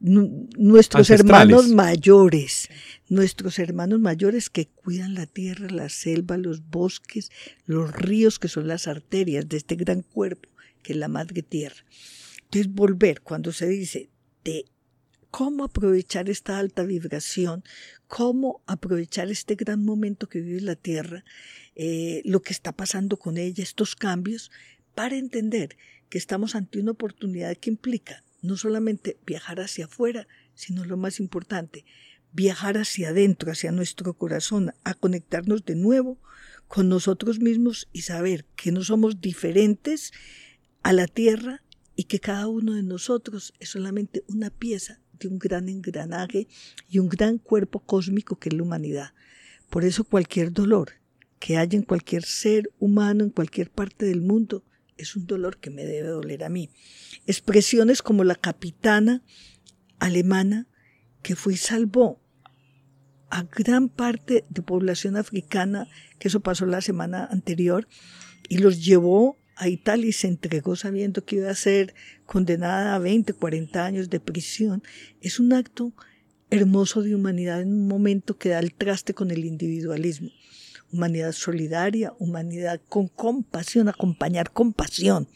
nuestros 0.00 1.10
hermanos 1.10 1.68
mayores, 1.68 2.68
nuestros 3.08 3.58
hermanos 3.58 4.00
mayores 4.00 4.50
que 4.50 4.66
cuidan 4.66 5.14
la 5.14 5.26
tierra, 5.26 5.68
la 5.70 5.88
selva, 5.88 6.36
los 6.36 6.68
bosques, 6.68 7.30
los 7.66 7.92
ríos, 7.92 8.38
que 8.38 8.48
son 8.48 8.66
las 8.66 8.88
arterias 8.88 9.48
de 9.48 9.58
este 9.58 9.76
gran 9.76 10.02
cuerpo 10.02 10.48
que 10.84 10.92
es 10.92 10.98
la 10.98 11.08
madre 11.08 11.42
tierra. 11.42 11.84
Entonces, 12.44 12.72
volver, 12.72 13.22
cuando 13.22 13.50
se 13.50 13.66
dice 13.66 14.10
de 14.44 14.66
cómo 15.36 15.64
aprovechar 15.64 16.30
esta 16.30 16.60
alta 16.60 16.84
vibración, 16.84 17.64
cómo 18.06 18.62
aprovechar 18.68 19.32
este 19.32 19.56
gran 19.56 19.84
momento 19.84 20.28
que 20.28 20.40
vive 20.40 20.60
la 20.60 20.76
Tierra, 20.76 21.24
eh, 21.74 22.22
lo 22.24 22.40
que 22.40 22.52
está 22.52 22.70
pasando 22.70 23.16
con 23.16 23.36
ella, 23.36 23.64
estos 23.64 23.96
cambios, 23.96 24.52
para 24.94 25.16
entender 25.16 25.76
que 26.08 26.18
estamos 26.18 26.54
ante 26.54 26.78
una 26.78 26.92
oportunidad 26.92 27.56
que 27.56 27.70
implica 27.70 28.22
no 28.42 28.56
solamente 28.56 29.18
viajar 29.26 29.58
hacia 29.58 29.86
afuera, 29.86 30.28
sino 30.54 30.84
lo 30.84 30.96
más 30.96 31.18
importante, 31.18 31.84
viajar 32.32 32.78
hacia 32.78 33.08
adentro, 33.08 33.50
hacia 33.50 33.72
nuestro 33.72 34.14
corazón, 34.14 34.72
a 34.84 34.94
conectarnos 34.94 35.64
de 35.64 35.74
nuevo 35.74 36.16
con 36.68 36.88
nosotros 36.88 37.40
mismos 37.40 37.88
y 37.92 38.02
saber 38.02 38.44
que 38.54 38.70
no 38.70 38.84
somos 38.84 39.20
diferentes 39.20 40.12
a 40.84 40.92
la 40.92 41.08
tierra 41.08 41.64
y 41.96 42.04
que 42.04 42.20
cada 42.20 42.46
uno 42.46 42.74
de 42.74 42.84
nosotros 42.84 43.52
es 43.58 43.70
solamente 43.70 44.22
una 44.28 44.50
pieza 44.50 45.00
de 45.18 45.28
un 45.28 45.38
gran 45.38 45.68
engranaje 45.68 46.48
y 46.88 46.98
un 46.98 47.08
gran 47.08 47.38
cuerpo 47.38 47.80
cósmico 47.80 48.38
que 48.38 48.48
es 48.48 48.54
la 48.54 48.62
humanidad. 48.62 49.14
Por 49.70 49.84
eso 49.84 50.04
cualquier 50.04 50.52
dolor 50.52 50.92
que 51.38 51.56
haya 51.56 51.76
en 51.76 51.84
cualquier 51.84 52.24
ser 52.24 52.70
humano 52.78 53.24
en 53.24 53.30
cualquier 53.30 53.70
parte 53.70 54.06
del 54.06 54.20
mundo 54.22 54.64
es 54.96 55.16
un 55.16 55.26
dolor 55.26 55.58
que 55.58 55.70
me 55.70 55.84
debe 55.84 56.08
doler 56.08 56.44
a 56.44 56.48
mí. 56.48 56.70
Expresiones 57.26 58.02
como 58.02 58.24
la 58.24 58.34
capitana 58.34 59.22
alemana 59.98 60.68
que 61.22 61.36
fue 61.36 61.54
y 61.54 61.56
salvó 61.56 62.20
a 63.30 63.42
gran 63.42 63.88
parte 63.88 64.44
de 64.48 64.62
población 64.62 65.16
africana, 65.16 65.88
que 66.18 66.28
eso 66.28 66.40
pasó 66.40 66.66
la 66.66 66.80
semana 66.80 67.26
anterior, 67.26 67.88
y 68.48 68.58
los 68.58 68.84
llevó 68.84 69.38
a 69.56 69.68
Italia 69.68 70.08
y 70.08 70.12
se 70.12 70.28
entregó 70.28 70.76
sabiendo 70.76 71.24
que 71.24 71.36
iba 71.36 71.50
a 71.50 71.54
ser 71.54 71.94
condenada 72.26 72.94
a 72.94 72.98
20, 72.98 73.32
40 73.32 73.84
años 73.84 74.10
de 74.10 74.20
prisión, 74.20 74.82
es 75.20 75.38
un 75.38 75.52
acto 75.52 75.92
hermoso 76.50 77.02
de 77.02 77.14
humanidad 77.14 77.62
en 77.62 77.72
un 77.72 77.88
momento 77.88 78.36
que 78.36 78.50
da 78.50 78.58
el 78.58 78.72
traste 78.72 79.14
con 79.14 79.30
el 79.30 79.44
individualismo. 79.44 80.30
Humanidad 80.92 81.32
solidaria, 81.32 82.12
humanidad 82.18 82.80
con 82.88 83.08
compasión, 83.08 83.88
acompañar 83.88 84.52
con 84.52 84.72
pasión. 84.72 85.28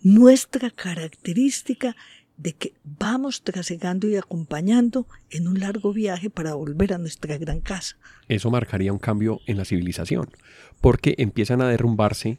Nuestra 0.00 0.70
característica 0.70 1.94
de 2.36 2.52
que 2.52 2.74
vamos 2.84 3.42
trasegando 3.42 4.08
y 4.08 4.16
acompañando 4.16 5.06
en 5.30 5.48
un 5.48 5.60
largo 5.60 5.92
viaje 5.92 6.28
para 6.28 6.54
volver 6.54 6.92
a 6.92 6.98
nuestra 6.98 7.38
gran 7.38 7.60
casa. 7.60 7.96
Eso 8.28 8.50
marcaría 8.50 8.92
un 8.92 8.98
cambio 8.98 9.40
en 9.46 9.56
la 9.56 9.64
civilización, 9.64 10.30
porque 10.80 11.14
empiezan 11.18 11.62
a 11.62 11.68
derrumbarse 11.68 12.38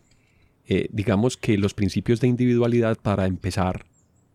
eh, 0.67 0.89
digamos 0.91 1.38
que 1.38 1.58
los 1.58 1.73
principios 1.73 2.19
de 2.19 2.27
individualidad 2.27 2.97
para 2.97 3.25
empezar 3.25 3.86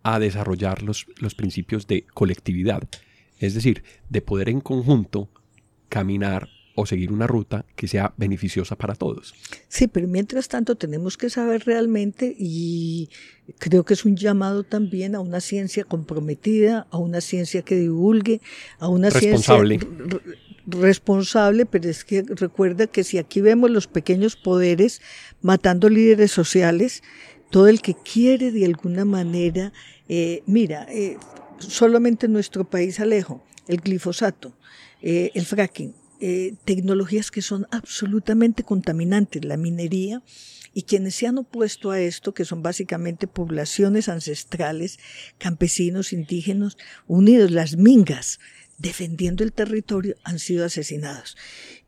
a 0.03 0.19
desarrollar 0.19 0.83
los, 0.83 1.07
los 1.19 1.35
principios 1.35 1.87
de 1.87 2.05
colectividad, 2.15 2.83
es 3.39 3.55
decir, 3.55 3.85
de 4.09 4.23
poder 4.23 4.49
en 4.49 4.61
conjunto 4.61 5.29
caminar 5.89 6.49
o 6.75 6.87
seguir 6.87 7.13
una 7.13 7.27
ruta 7.27 7.67
que 7.77 7.87
sea 7.87 8.15
beneficiosa 8.17 8.77
para 8.77 8.95
todos. 8.95 9.35
Sí, 9.69 9.89
pero 9.89 10.09
mientras 10.09 10.49
tanto 10.49 10.77
tenemos 10.77 11.17
que 11.17 11.29
saber 11.29 11.65
realmente 11.67 12.35
y 12.39 13.11
creo 13.59 13.85
que 13.85 13.95
es 13.95 14.05
un 14.05 14.17
llamado 14.17 14.65
también 14.65 15.15
a 15.15 15.21
una 15.21 15.41
ciencia 15.41 15.85
comprometida, 15.85 16.87
a 16.91 16.99
una 16.99 17.21
ciencia 17.21 17.63
que 17.63 17.77
divulgue, 17.77 18.41
a 18.79 18.89
una 18.89 19.11
Responsable. 19.11 19.79
ciencia 19.79 20.33
responsable, 20.67 21.67
pero 21.67 21.89
es 21.89 22.05
que 22.05 22.23
recuerda 22.23 22.87
que 22.87 23.05
si 23.05 23.19
aquí 23.19 23.41
vemos 23.41 23.71
los 23.71 23.87
pequeños 23.87 24.37
poderes 24.37 25.01
matando 25.41 25.89
líderes 25.89 26.31
sociales, 26.31 27.03
todo 27.51 27.69
el 27.69 27.83
que 27.83 27.95
quiere 27.95 28.51
de 28.53 28.65
alguna 28.65 29.05
manera, 29.05 29.73
eh, 30.09 30.43
mira, 30.47 30.87
eh, 30.91 31.17
solamente 31.59 32.27
en 32.27 32.33
nuestro 32.33 32.65
país 32.65 33.01
Alejo, 33.01 33.45
el 33.69 33.81
glifosato, 33.81 34.57
eh, 35.01 35.31
el 35.35 35.45
fracking, 35.45 35.95
eh, 36.21 36.55
tecnologías 36.65 37.33
que 37.33 37.43
son 37.43 37.67
absolutamente 37.73 38.63
contaminantes, 38.63 39.45
la 39.45 39.57
minería, 39.57 40.23
y 40.73 40.83
quienes 40.83 41.17
se 41.17 41.27
han 41.27 41.39
opuesto 41.39 41.91
a 41.91 42.01
esto, 42.01 42.33
que 42.33 42.45
son 42.45 42.63
básicamente 42.63 43.27
poblaciones 43.27 44.09
ancestrales, 44.09 45.01
campesinos, 45.39 46.13
indígenas, 46.13 46.77
unidos, 47.09 47.51
las 47.51 47.77
mingas, 47.77 48.39
defendiendo 48.83 49.45
el 49.45 49.53
territorio, 49.53 50.17
han 50.25 50.39
sido 50.39 50.67
asesinados. 50.67 51.37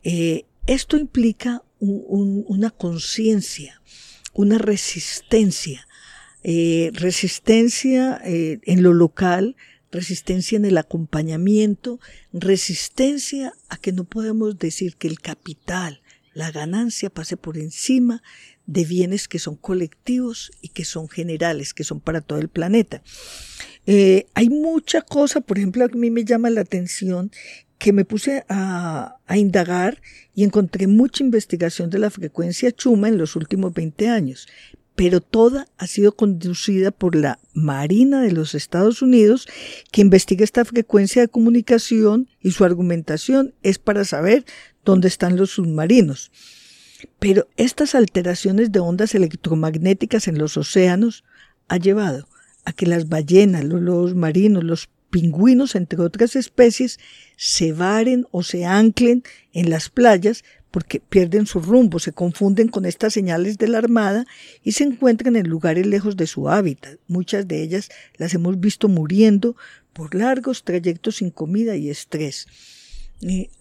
Eh, 0.03 0.45
esto 0.65 0.97
implica 0.97 1.61
una 1.79 2.71
conciencia, 2.71 3.81
una 4.33 4.57
resistencia, 4.57 5.87
eh, 6.41 6.89
resistencia 6.93 8.19
eh, 8.23 8.59
en 8.63 8.81
lo 8.81 8.93
local, 8.93 9.55
resistencia 9.91 10.55
en 10.55 10.65
el 10.65 10.77
acompañamiento, 10.77 11.99
resistencia 12.33 13.53
a 13.69 13.77
que 13.77 13.91
no 13.91 14.05
podemos 14.05 14.57
decir 14.57 14.95
que 14.95 15.07
el 15.07 15.19
capital, 15.19 16.01
la 16.33 16.51
ganancia 16.51 17.09
pase 17.09 17.37
por 17.37 17.57
encima 17.57 18.23
de 18.67 18.85
bienes 18.85 19.27
que 19.27 19.39
son 19.39 19.55
colectivos 19.55 20.51
y 20.61 20.69
que 20.69 20.85
son 20.85 21.07
generales, 21.09 21.73
que 21.73 21.83
son 21.83 21.99
para 21.99 22.21
todo 22.21 22.39
el 22.39 22.49
planeta. 22.49 23.01
Eh, 23.85 24.25
hay 24.33 24.49
mucha 24.49 25.01
cosa, 25.01 25.41
por 25.41 25.57
ejemplo, 25.57 25.85
a 25.85 25.89
mí 25.89 26.09
me 26.09 26.25
llama 26.25 26.49
la 26.49 26.61
atención 26.61 27.31
que 27.77 27.93
me 27.93 28.05
puse 28.05 28.45
a, 28.47 29.17
a, 29.27 29.37
indagar 29.37 30.01
y 30.33 30.43
encontré 30.43 30.87
mucha 30.87 31.23
investigación 31.23 31.89
de 31.89 31.99
la 31.99 32.09
frecuencia 32.09 32.71
chuma 32.71 33.09
en 33.09 33.17
los 33.17 33.35
últimos 33.35 33.73
20 33.73 34.07
años, 34.07 34.47
pero 34.95 35.19
toda 35.19 35.67
ha 35.77 35.87
sido 35.87 36.15
conducida 36.15 36.91
por 36.91 37.15
la 37.15 37.37
Marina 37.53 38.21
de 38.21 38.31
los 38.31 38.55
Estados 38.55 39.01
Unidos, 39.01 39.47
que 39.91 40.01
investiga 40.01 40.43
esta 40.43 40.63
frecuencia 40.63 41.21
de 41.21 41.27
comunicación 41.27 42.29
y 42.41 42.51
su 42.51 42.63
argumentación 42.63 43.53
es 43.61 43.77
para 43.77 44.05
saber 44.05 44.45
dónde 44.85 45.09
están 45.09 45.35
los 45.35 45.51
submarinos. 45.51 46.31
Pero 47.19 47.47
estas 47.57 47.95
alteraciones 47.95 48.71
de 48.71 48.79
ondas 48.79 49.15
electromagnéticas 49.15 50.27
en 50.27 50.37
los 50.37 50.57
océanos 50.57 51.23
ha 51.67 51.77
llevado 51.77 52.27
a 52.65 52.73
que 52.73 52.85
las 52.85 53.09
ballenas, 53.09 53.63
los 53.63 53.81
lobos 53.81 54.15
marinos, 54.15 54.63
los 54.63 54.89
pingüinos, 55.09 55.75
entre 55.75 56.01
otras 56.01 56.35
especies, 56.35 56.99
se 57.37 57.71
varen 57.71 58.27
o 58.31 58.43
se 58.43 58.65
anclen 58.65 59.23
en 59.53 59.69
las 59.69 59.89
playas 59.89 60.43
porque 60.71 60.99
pierden 60.99 61.45
su 61.45 61.61
rumbo, 61.61 61.99
se 61.99 62.11
confunden 62.11 62.67
con 62.67 62.85
estas 62.85 63.13
señales 63.13 63.57
de 63.57 63.69
la 63.69 63.77
Armada 63.77 64.25
y 64.61 64.73
se 64.73 64.83
encuentran 64.83 65.37
en 65.37 65.47
lugares 65.47 65.85
lejos 65.85 66.17
de 66.17 66.27
su 66.27 66.49
hábitat. 66.49 66.99
Muchas 67.07 67.47
de 67.47 67.63
ellas 67.63 67.89
las 68.17 68.33
hemos 68.33 68.59
visto 68.59 68.89
muriendo 68.89 69.55
por 69.93 70.13
largos 70.13 70.65
trayectos 70.65 71.15
sin 71.17 71.29
comida 71.29 71.77
y 71.77 71.89
estrés. 71.89 72.47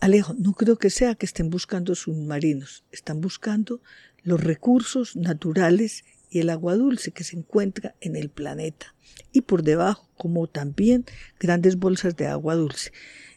Alejo, 0.00 0.34
no 0.34 0.52
creo 0.52 0.76
que 0.76 0.90
sea 0.90 1.14
que 1.14 1.26
estén 1.26 1.48
buscando 1.48 1.94
submarinos, 1.94 2.84
están 2.90 3.20
buscando 3.20 3.80
los 4.22 4.42
recursos 4.42 5.16
naturales 5.16 6.04
y 6.28 6.40
el 6.40 6.50
agua 6.50 6.74
dulce 6.74 7.12
que 7.12 7.24
se 7.24 7.36
encuentra 7.36 7.94
en 8.00 8.16
el 8.16 8.28
planeta 8.28 8.94
y 9.32 9.42
por 9.42 9.62
debajo, 9.62 10.08
como 10.16 10.46
también 10.48 11.04
grandes 11.38 11.76
bolsas 11.76 12.16
de 12.16 12.26
agua 12.26 12.56
dulce. 12.56 12.92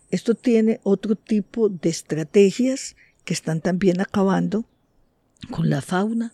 Esto 0.09 0.35
tiene 0.35 0.79
otro 0.83 1.15
tipo 1.15 1.69
de 1.69 1.89
estrategias 1.89 2.95
que 3.25 3.33
están 3.33 3.61
también 3.61 3.99
acabando 4.01 4.65
con 5.51 5.69
la 5.69 5.81
fauna. 5.81 6.33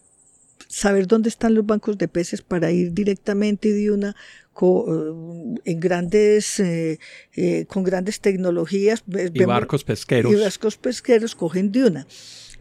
Saber 0.73 1.05
dónde 1.05 1.29
están 1.29 1.53
los 1.53 1.67
bancos 1.67 1.99
de 1.99 2.07
peces 2.07 2.41
para 2.41 2.71
ir 2.71 2.93
directamente 2.93 3.71
de 3.71 3.91
una 3.91 4.15
eh, 4.59 5.55
en 5.65 5.79
grandes 5.79 6.59
eh, 6.59 6.97
eh, 7.35 7.65
con 7.67 7.83
grandes 7.83 8.19
tecnologías 8.19 9.03
y 9.07 9.45
barcos 9.45 9.83
pesqueros. 9.83 10.33
y 10.33 10.35
barcos 10.35 10.77
pesqueros 10.77 11.35
cogen 11.35 11.71
de 11.71 11.83
una. 11.85 12.07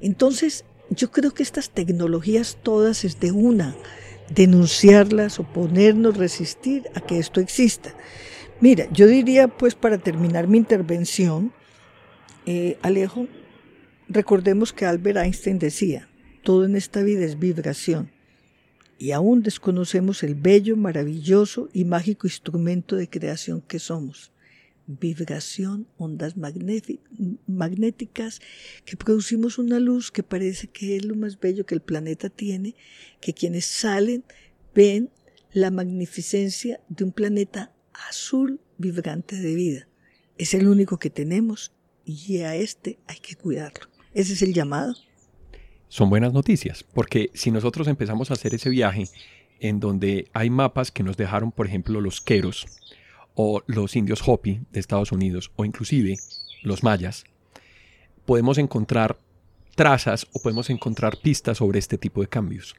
Entonces 0.02 0.66
yo 0.90 1.10
creo 1.10 1.32
que 1.32 1.42
estas 1.42 1.70
tecnologías 1.70 2.58
todas 2.62 3.06
es 3.06 3.18
de 3.18 3.32
una 3.32 3.74
denunciarlas 4.28 5.40
oponernos 5.40 6.18
resistir 6.18 6.90
a 6.94 7.00
que 7.00 7.18
esto 7.18 7.40
exista. 7.40 7.94
Mira 8.60 8.88
yo 8.92 9.06
diría 9.06 9.48
pues 9.48 9.74
para 9.74 9.96
terminar 9.96 10.48
mi 10.48 10.58
intervención 10.58 11.50
Alejo 12.82 13.26
Recordemos 14.12 14.74
que 14.74 14.84
Albert 14.84 15.16
Einstein 15.16 15.58
decía, 15.58 16.08
todo 16.42 16.64
en 16.64 16.76
esta 16.76 17.02
vida 17.02 17.24
es 17.24 17.38
vibración, 17.38 18.10
y 18.98 19.12
aún 19.12 19.42
desconocemos 19.42 20.22
el 20.22 20.34
bello, 20.34 20.76
maravilloso 20.76 21.68
y 21.72 21.84
mágico 21.84 22.26
instrumento 22.26 22.96
de 22.96 23.08
creación 23.08 23.60
que 23.60 23.78
somos. 23.78 24.32
Vibración, 24.86 25.86
ondas 25.96 26.34
magnéticas, 26.36 28.40
que 28.84 28.96
producimos 28.96 29.58
una 29.58 29.80
luz 29.80 30.10
que 30.10 30.22
parece 30.22 30.68
que 30.68 30.96
es 30.96 31.04
lo 31.04 31.14
más 31.14 31.40
bello 31.40 31.66
que 31.66 31.74
el 31.74 31.82
planeta 31.82 32.30
tiene, 32.30 32.74
que 33.20 33.32
quienes 33.32 33.64
salen 33.64 34.24
ven 34.74 35.10
la 35.52 35.70
magnificencia 35.70 36.80
de 36.88 37.04
un 37.04 37.12
planeta 37.12 37.72
azul 38.08 38.60
vibrante 38.78 39.36
de 39.36 39.54
vida. 39.54 39.88
Es 40.38 40.54
el 40.54 40.68
único 40.68 40.98
que 40.98 41.10
tenemos 41.10 41.72
y 42.04 42.38
a 42.38 42.56
este 42.56 42.98
hay 43.06 43.18
que 43.18 43.36
cuidarlo. 43.36 43.88
Ese 44.14 44.34
es 44.34 44.42
el 44.42 44.52
llamado. 44.52 44.94
Son 45.92 46.08
buenas 46.08 46.32
noticias, 46.32 46.84
porque 46.84 47.30
si 47.34 47.50
nosotros 47.50 47.86
empezamos 47.86 48.30
a 48.30 48.32
hacer 48.32 48.54
ese 48.54 48.70
viaje 48.70 49.08
en 49.60 49.78
donde 49.78 50.26
hay 50.32 50.48
mapas 50.48 50.90
que 50.90 51.02
nos 51.02 51.18
dejaron, 51.18 51.52
por 51.52 51.66
ejemplo, 51.66 52.00
los 52.00 52.22
queros 52.22 52.66
o 53.34 53.62
los 53.66 53.94
indios 53.94 54.26
Hopi 54.26 54.62
de 54.72 54.80
Estados 54.80 55.12
Unidos 55.12 55.52
o 55.54 55.66
inclusive 55.66 56.16
los 56.62 56.82
mayas, 56.82 57.24
podemos 58.24 58.56
encontrar 58.56 59.18
trazas 59.74 60.26
o 60.32 60.40
podemos 60.40 60.70
encontrar 60.70 61.18
pistas 61.18 61.58
sobre 61.58 61.78
este 61.78 61.98
tipo 61.98 62.22
de 62.22 62.28
cambios. 62.28 62.74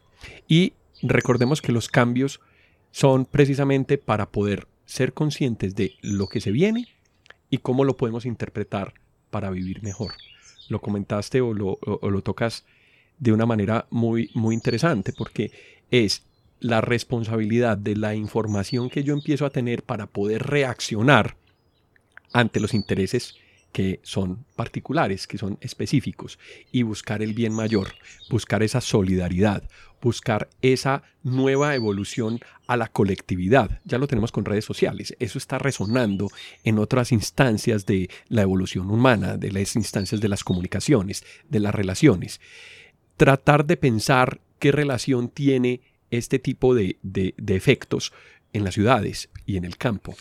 Y 0.48 0.74
recordemos 1.04 1.62
que 1.62 1.72
los 1.72 1.90
cambios 1.90 2.42
son 2.90 3.26
precisamente 3.26 4.00
para 4.00 4.32
poder 4.32 4.68
ser 4.86 5.14
conscientes 5.14 5.76
de 5.76 5.94
lo 6.02 6.26
que 6.26 6.42
se 6.42 6.50
viene 6.50 6.88
y 7.52 7.60
cómo 7.60 7.84
lo 7.84 7.96
podemos 7.96 8.26
interpretar 8.26 8.96
para 9.30 9.52
vivir 9.52 9.84
mejor 9.84 10.14
lo 10.70 10.82
comentaste 10.82 11.42
o 11.42 11.54
lo, 11.54 12.22
tocas 12.22 12.66
de 13.20 13.32
una 13.32 13.46
manera 13.46 13.88
muy, 13.90 14.30
muy 14.34 14.56
interesante, 14.56 15.14
porque 15.14 15.52
es 15.92 16.24
la 16.60 16.82
responsabilidad 16.82 17.78
de 17.78 17.96
la 17.96 18.16
información 18.16 18.90
que 18.90 19.04
yo 19.04 19.14
empiezo 19.14 19.46
a 19.46 19.50
tener 19.50 19.84
para 19.84 20.08
poder 20.08 20.44
reaccionar 20.44 21.36
ante 22.32 22.60
los 22.60 22.74
intereses 22.74 23.36
que 23.74 24.00
son 24.04 24.46
particulares, 24.56 25.28
que 25.28 25.38
son 25.38 25.58
específicos, 25.60 26.40
y 26.72 26.84
buscar 26.84 27.22
el 27.22 27.34
bien 27.34 27.54
mayor, 27.54 27.94
buscar 28.30 28.64
esa 28.64 28.80
solidaridad, 28.80 29.64
buscar 30.02 30.48
esa 30.62 31.02
nueva 31.24 31.74
evolución 31.76 32.40
a 32.68 32.78
la 32.78 32.88
colectividad. 32.88 33.82
Ya 33.84 33.98
lo 33.98 34.08
tenemos 34.08 34.32
con 34.32 34.46
redes 34.46 34.64
sociales, 34.64 35.16
eso 35.20 35.38
está 35.38 35.58
resonando 35.58 36.30
en 36.64 36.78
otras 36.78 37.12
instancias 37.12 37.86
de 37.86 38.10
la 38.30 38.44
evolución 38.44 38.92
humana, 38.92 39.38
de 39.38 39.52
las 39.52 39.76
instancias 39.76 40.22
de 40.22 40.30
las 40.30 40.44
comunicaciones, 40.44 41.26
de 41.50 41.60
las 41.60 41.74
relaciones. 41.74 42.40
Tratar 43.18 43.66
de 43.66 43.78
pensar 43.78 44.42
qué 44.60 44.72
relación 44.72 45.30
tiene 45.30 45.82
este 46.10 46.40
tipo 46.40 46.76
de, 46.76 46.98
efectos 47.48 48.14
en 48.54 48.64
las 48.64 48.76
ciudades 48.76 49.30
y 49.46 49.58
en 49.58 49.66
el 49.66 49.78
campo. 49.78 50.16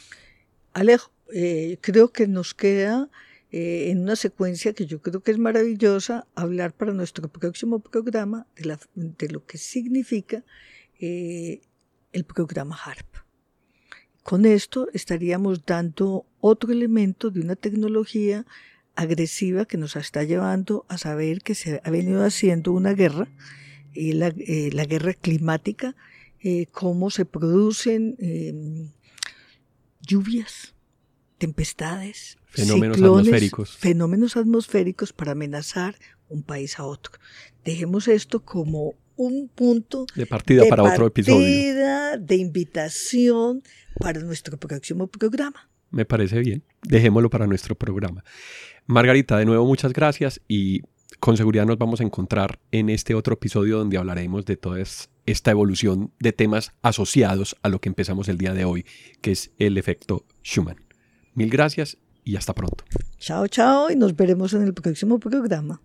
Alejo, 0.73 1.13
eh, 1.35 1.79
creo 1.81 2.13
que 2.13 2.27
nos 2.27 2.55
queda 2.55 3.11
eh, 3.51 3.91
en 3.91 4.01
una 4.01 4.17
secuencia 4.17 4.73
que 4.73 4.87
yo 4.87 5.03
creo 5.03 5.23
que 5.23 5.31
es 5.31 5.39
maravillosa, 5.39 6.27
hablar 6.35 6.73
para 6.73 6.95
nuestro 6.95 7.29
próximo 7.29 7.81
programa 7.81 8.47
de, 8.57 9.29
lo 9.29 9.45
que 9.45 9.59
significa 9.59 10.43
eh, 10.99 11.61
el 12.13 12.25
programa 12.25 12.75
HARP. 12.83 13.07
Con 14.23 14.47
esto 14.47 14.89
estaríamos 14.95 15.67
dando 15.67 16.25
otro 16.41 16.73
elemento 16.73 17.31
de 17.31 17.41
una 17.41 17.57
tecnología 17.57 18.47
agresiva 18.95 19.65
que 19.65 19.79
nos 19.79 19.97
está 19.97 20.25
llevando 20.25 20.85
a 20.89 20.99
saber 20.99 21.43
que 21.43 21.55
se 21.55 21.81
ha 21.85 21.91
venido 21.91 22.25
haciendo 22.25 22.73
una 22.73 22.93
guerra, 22.93 23.29
y 23.95 24.13
la, 24.13 24.29
eh, 24.39 24.71
la 24.73 24.85
guerra 24.85 25.13
climática, 25.13 25.95
cómo 26.73 27.11
se 27.11 27.25
producen 27.25 28.17
lluvias, 30.01 30.75
tempestades, 31.39 32.39
fenómenos 32.47 32.97
atmosféricos. 32.99 33.77
Fenómenos 33.77 34.37
atmosféricos 34.37 35.13
para 35.13 35.33
amenazar 35.33 35.97
un 36.29 36.43
país 36.43 36.79
a 36.79 36.85
otro. 36.85 37.13
Dejemos 37.65 38.09
esto 38.09 38.45
como 38.45 38.95
un 39.17 39.49
punto 39.49 40.07
de 40.15 40.27
partida 40.27 40.65
para 40.69 40.83
otro 40.83 41.07
episodio. 41.07 42.19
De 42.19 42.37
invitación 42.37 43.63
para 43.99 44.21
nuestro 44.21 44.57
próximo 44.59 45.07
programa. 45.07 45.69
Me 45.91 46.05
parece 46.05 46.39
bien. 46.41 46.63
Dejémoslo 46.83 47.31
para 47.31 47.47
nuestro 47.47 47.75
programa. 47.75 48.25
Margarita, 48.87 49.39
de 49.39 49.45
nuevo 49.45 49.65
muchas 49.65 49.93
gracias 49.93 50.41
y 50.49 50.83
con 51.21 51.37
seguridad 51.37 51.67
nos 51.67 51.79
vamos 51.79 52.01
a 52.01 52.05
encontrar 52.05 52.59
en 52.73 52.91
este 52.91 53.15
otro 53.15 53.35
episodio 53.35 53.79
donde 53.79 53.97
hablaremos 53.97 54.45
de 54.45 54.57
toda 54.57 54.83
esta 55.25 55.51
evolución 55.51 56.13
de 56.19 56.33
temas 56.33 56.73
asociados 56.83 57.57
a 57.63 57.69
lo 57.69 57.81
que 57.81 57.89
empezamos 57.89 58.29
el 58.29 58.39
día 58.39 58.55
de 58.55 58.65
hoy, 58.65 58.85
que 59.21 59.33
es 59.33 59.53
el 59.59 59.79
efecto 59.79 60.25
Schumann. 60.43 60.79
Mil 61.35 61.49
gracias 61.49 61.97
y 62.25 62.37
hasta 62.37 62.55
pronto. 62.55 62.85
Chao, 63.19 63.47
chao 63.47 63.91
y 63.91 63.97
nos 63.97 64.17
veremos 64.17 64.53
en 64.55 64.63
el 64.63 64.75
próximo 64.75 65.21
programa. 65.21 65.81